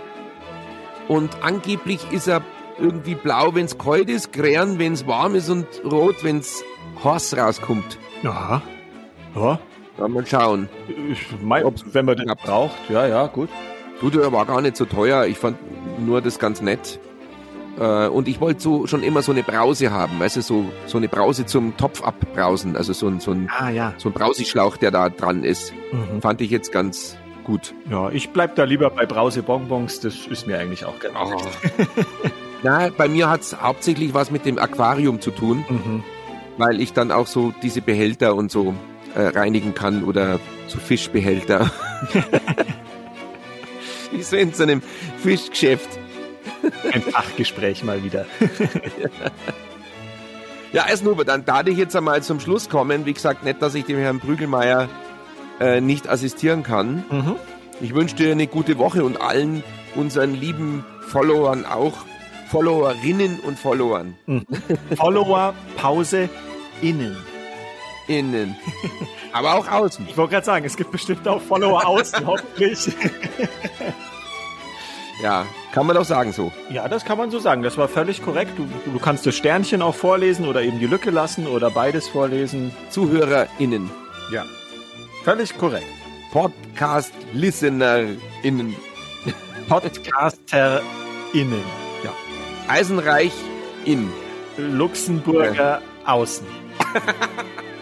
Und 1.09 1.43
angeblich 1.43 2.11
ist 2.13 2.27
er 2.27 2.43
irgendwie 2.79 3.15
blau, 3.15 3.55
wenn 3.55 3.65
es 3.65 3.79
kalt 3.79 4.11
ist, 4.11 4.33
grün, 4.33 4.79
wenn 4.79 4.93
es 4.93 5.07
warm 5.07 5.35
ist 5.35 5.49
und 5.49 5.67
rot, 5.85 6.23
wenn 6.23 6.39
es 6.39 6.63
heiß 7.03 7.37
rauskommt. 7.37 7.99
Ja. 8.23 8.61
Ja. 9.35 9.59
Ja, 9.99 10.09
mal 10.09 10.27
schauen. 10.27 10.69
Ich 11.11 11.27
mein, 11.43 11.65
wenn 11.93 12.05
man 12.05 12.17
den 12.17 12.27
braucht, 12.43 12.77
ja, 12.89 13.07
ja, 13.07 13.27
gut. 13.27 13.49
Du, 14.01 14.11
der 14.11 14.31
war 14.31 14.45
gar 14.45 14.61
nicht 14.61 14.77
so 14.77 14.85
teuer. 14.85 15.25
Ich 15.25 15.39
fand 15.39 15.57
nur 15.99 16.21
das 16.21 16.39
ganz 16.39 16.61
nett. 16.61 17.01
Äh, 17.79 18.09
und 18.09 18.29
ich 18.29 18.41
wollte 18.41 18.61
so 18.61 18.87
schon 18.87 19.03
immer 19.03 19.23
so 19.23 19.33
eine 19.33 19.43
Brause 19.43 19.91
haben, 19.91 20.21
weißt 20.21 20.37
du, 20.37 20.43
so, 20.43 20.65
so 20.87 20.99
eine 20.99 21.09
Brause 21.09 21.47
zum 21.47 21.77
Topf 21.77 22.03
abbrausen. 22.03 22.77
Also 22.77 22.93
so 22.93 23.07
ein, 23.09 23.21
so 23.21 23.33
ein, 23.33 23.51
ah, 23.57 23.71
ja. 23.71 23.95
so 23.97 24.11
ein 24.11 24.13
Brauseschlauch, 24.13 24.77
der 24.77 24.91
da 24.91 25.09
dran 25.09 25.45
ist. 25.45 25.73
Mhm. 25.93 26.21
Fand 26.21 26.41
ich 26.41 26.51
jetzt 26.51 26.73
ganz 26.73 27.17
gut. 27.45 27.75
Ja, 27.91 28.11
ich 28.11 28.31
bleib 28.31 28.57
da 28.57 28.65
lieber 28.65 28.91
bei 28.91 29.07
Brausebonbons, 29.07 30.01
das 30.01 30.27
ist 30.27 30.47
mir 30.47 30.59
eigentlich 30.59 30.85
auch 30.85 30.99
gerne. 30.99 31.17
Oh. 31.23 31.41
Na, 32.63 32.89
bei 32.89 33.09
mir 33.09 33.31
hat 33.31 33.43
es 33.43 33.61
hauptsächlich 33.61 34.15
was 34.15 34.31
mit 34.31 34.45
dem 34.45 34.59
Aquarium 34.59 35.21
zu 35.21 35.31
tun, 35.31 35.65
mhm. 35.69 36.03
weil 36.59 36.81
ich 36.81 36.93
dann 36.93 37.13
auch 37.13 37.27
so 37.27 37.53
diese 37.63 37.83
Behälter 37.83 38.35
und 38.35 38.51
so 38.51 38.75
reinigen 39.23 39.75
kann 39.75 40.05
oder 40.05 40.41
so 40.67 40.79
Fischbehälter. 40.79 41.71
Wie 44.11 44.23
so 44.23 44.37
in 44.37 44.53
so 44.53 44.63
einem 44.63 44.83
Fischgeschäft. 45.23 45.89
Ein 46.93 47.03
Fachgespräch 47.03 47.85
mal 47.85 48.03
wieder. 48.03 48.27
ja, 50.73 50.87
Eisnuber, 50.87 51.25
dann 51.25 51.45
darf 51.45 51.67
ich 51.67 51.77
jetzt 51.77 51.95
einmal 51.95 52.23
zum 52.23 52.41
Schluss 52.41 52.69
kommen. 52.69 53.07
Wie 53.07 53.13
gesagt, 53.13 53.45
nicht, 53.45 53.63
dass 53.63 53.75
ich 53.75 53.85
dem 53.85 53.99
Herrn 53.99 54.21
Prügelmeier 54.21 54.89
äh, 55.61 55.81
nicht 55.81 56.09
assistieren 56.09 56.63
kann. 56.63 57.05
Mhm. 57.11 57.37
Ich 57.81 57.95
wünsche 57.95 58.17
dir 58.17 58.33
eine 58.33 58.47
gute 58.47 58.79
Woche 58.79 59.05
und 59.05 59.21
allen 59.21 59.63
unseren 59.95 60.35
lieben 60.35 60.85
Followern 61.09 61.65
auch. 61.65 61.95
Followerinnen 62.49 63.41
und 63.41 63.59
Followern. 63.59 64.15
Mhm. 64.27 64.47
Follower, 64.97 65.55
Pause, 65.77 66.29
innen. 66.81 67.17
Innen. 68.07 68.57
Aber 69.33 69.55
auch 69.55 69.69
außen. 69.69 70.07
Ich 70.09 70.17
wollte 70.17 70.35
gerade 70.35 70.47
sagen, 70.47 70.65
es 70.65 70.77
gibt 70.77 70.93
bestimmt 70.93 71.27
auch 71.27 71.43
Follower 71.43 71.87
außen, 71.87 72.27
hoffentlich. 72.27 72.89
ja, 75.23 75.45
kann 75.73 75.87
man 75.87 75.97
doch 75.97 76.05
sagen 76.05 76.33
so. 76.33 76.53
Ja, 76.71 76.89
das 76.89 77.05
kann 77.05 77.19
man 77.19 77.31
so 77.31 77.39
sagen. 77.39 77.63
Das 77.63 77.77
war 77.77 77.89
völlig 77.89 78.23
korrekt. 78.23 78.53
Du, 78.57 78.69
du 78.91 78.99
kannst 78.99 79.27
das 79.27 79.37
Sternchen 79.37 79.83
auch 79.83 79.95
vorlesen 79.95 80.47
oder 80.47 80.63
eben 80.63 80.79
die 80.79 80.87
Lücke 80.87 81.11
lassen 81.11 81.47
oder 81.47 81.71
beides 81.71 82.09
vorlesen. 82.09 82.75
ZuhörerInnen. 82.91 83.91
Ja, 84.31 84.45
Völlig 85.27 85.59
korrekt. 85.59 85.91
Podcast-ListenerInnen. 86.31 88.77
PodcasterInnen. 89.69 90.85
Ja. 92.05 92.13
Eisenreich 92.69 93.33
in. 93.85 94.09
Luxemburger 94.57 95.81
ja. 95.81 95.83
außen. 96.05 96.47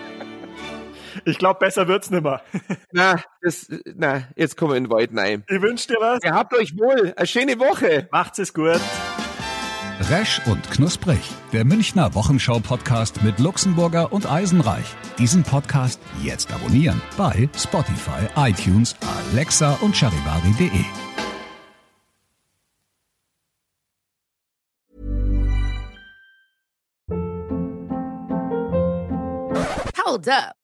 Ich 1.25 1.39
glaube, 1.39 1.59
besser 1.61 1.89
wird's 1.89 2.11
nimmer. 2.11 2.43
Na, 2.93 3.21
das, 3.43 3.69
na, 3.97 4.25
jetzt 4.37 4.57
kommen 4.57 4.73
wir 4.73 4.77
in 4.77 4.85
den 4.85 4.93
Wald 4.93 5.11
rein. 5.17 5.45
Ich 5.49 5.61
wünsche 5.61 5.89
dir 5.89 5.97
was. 6.01 6.21
Ihr 6.23 6.35
habt 6.35 6.55
euch 6.55 6.77
wohl. 6.79 7.15
Eine 7.17 7.27
schöne 7.27 7.59
Woche. 7.59 8.09
Macht's 8.11 8.39
es 8.39 8.53
gut. 8.53 8.81
Resch 10.11 10.41
und 10.47 10.71
Knusprig, 10.71 11.21
der 11.53 11.65
Münchner 11.65 12.15
Wochenschau-Podcast 12.15 13.23
mit 13.23 13.39
Luxemburger 13.39 14.13
und 14.13 14.31
Eisenreich. 14.31 14.85
Diesen 15.19 15.45
Podcast 15.45 16.01
jetzt 16.23 16.53
abonnieren 16.53 17.01
bei 17.17 17.49
Spotify, 17.57 18.29
iTunes, 18.37 18.97
Alexa 19.33 19.79
und 19.81 19.97
charivari.de. 19.97 20.85
Hold 29.97 30.29
up. 30.29 30.64